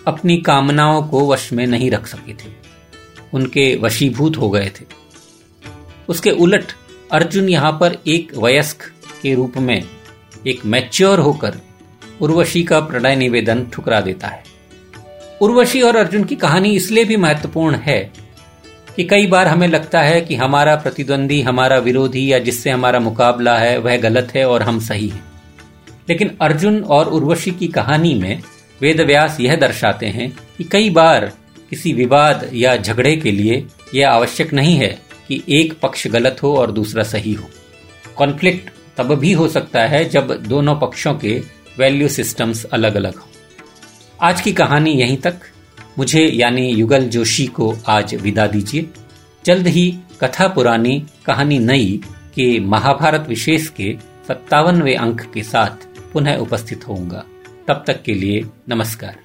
अपनी 0.07 0.37
कामनाओं 0.37 1.03
को 1.03 1.27
वश 1.27 1.53
में 1.53 1.67
नहीं 1.67 1.91
रख 1.91 2.07
सके 2.07 2.33
थे। 2.33 2.65
उनके 3.33 3.75
वशीभूत 3.75 4.37
हो 4.37 4.49
गए 4.49 4.71
थे। 4.81 4.85
उसके 6.09 6.31
उलट 6.31 6.65
अर्जुन 7.11 7.49
यहाँ 7.49 7.71
पर 7.71 7.97
एक 8.07 8.37
वयस्क 8.37 8.77
के 9.21 9.35
रूप 9.35 9.57
में 9.57 9.83
एक 10.47 10.65
मैच्योर 10.65 11.19
होकर 11.19 11.55
उर्वशी 12.21 12.63
का 12.63 12.79
प्रणय 12.79 13.15
निवेदन 13.15 13.67
ठुकरा 13.73 14.01
देता 14.01 14.27
है। 14.27 14.43
उर्वशी 15.41 15.81
और 15.81 15.95
अर्जुन 15.95 16.23
की 16.23 16.35
कहानी 16.35 16.75
इसलिए 16.75 17.05
भी 17.05 17.17
महत्वपूर्ण 17.17 17.75
है 17.75 18.13
कि 18.95 19.03
कई 19.03 19.27
बार 19.27 19.47
हमें 19.47 19.67
लगता 19.67 20.01
है 20.01 20.21
कि 20.21 20.35
हमारा 20.35 20.75
प्रतिद्वंदी, 20.75 21.41
हमारा 21.41 21.77
विरोधी 21.77 22.33
या 22.33 22.39
जिससे 22.39 22.69
हमारा 22.69 22.99
मुकाबला 22.99 23.57
है, 23.57 23.77
वह 23.77 23.97
गलत 23.97 24.33
है 24.35 24.49
और 24.49 24.63
हम 24.63 24.79
सही 24.79 25.09
हैं। 25.09 25.34
लेकिन 26.09 26.31
अर्जुन 26.41 26.83
और 26.83 27.07
उर्वशी 27.07 27.51
की 27.51 27.67
कहानी 27.67 28.13
में 28.13 28.41
वेद 28.81 29.01
व्यास 29.01 29.37
यह 29.39 29.55
दर्शाते 29.55 30.05
हैं 30.05 30.37
कि 30.57 30.63
कई 30.63 30.89
बार 30.89 31.31
किसी 31.69 31.93
विवाद 31.93 32.49
या 32.53 32.77
झगड़े 32.77 33.15
के 33.15 33.31
लिए 33.31 33.67
यह 33.95 34.09
आवश्यक 34.09 34.53
नहीं 34.53 34.75
है 34.75 35.01
कि 35.27 35.43
एक 35.49 35.79
पक्ष 35.79 36.07
गलत 36.07 36.37
हो 36.43 36.57
और 36.57 36.71
दूसरा 36.71 37.03
सही 37.03 37.33
हो। 37.33 37.49
कॉन्फ्लिक्ट 38.15 38.69
तब 38.97 39.15
भी 39.15 39.31
हो 39.31 39.47
सकता 39.47 39.85
है 39.85 40.09
जब 40.09 40.43
दोनों 40.47 40.75
पक्षों 40.75 41.13
के 41.13 41.41
वैल्यू 41.79 42.07
सिस्टम्स 42.07 42.63
अलग 42.63 42.95
अलग 42.95 43.15
हों। 43.15 43.27
आज 44.21 44.41
की 44.41 44.53
कहानी 44.53 44.91
यहीं 44.91 45.17
तक। 45.17 45.35
मुझे 45.97 46.25
यानी 46.25 46.69
युगल 46.69 47.05
जोशी 47.05 47.45
को 47.45 47.77
आज 47.87 48.15
विदा 48.15 48.47
दीजिए। 48.47 48.89
जल्द 49.45 49.67
ही 49.67 49.97
कथा 50.21 50.47
पुरानी 50.47 51.05
कहानी 51.25 51.59
नई 51.59 52.01
के 52.35 52.59
महाभारत 52.59 53.25
विशेष 53.29 53.67
के 53.67 53.95
सत्तावनवे 54.27 54.93
अंक 54.93 55.21
के 55.33 55.43
साथ 55.43 55.94
पुनः 56.15 56.37
उपस्थित 56.37 56.87
होऊँगा। 56.87 57.25
तब 57.67 57.83
तक 57.87 58.03
के 58.03 58.13
लिए 58.13 58.45
नमस्कार। 58.69 59.24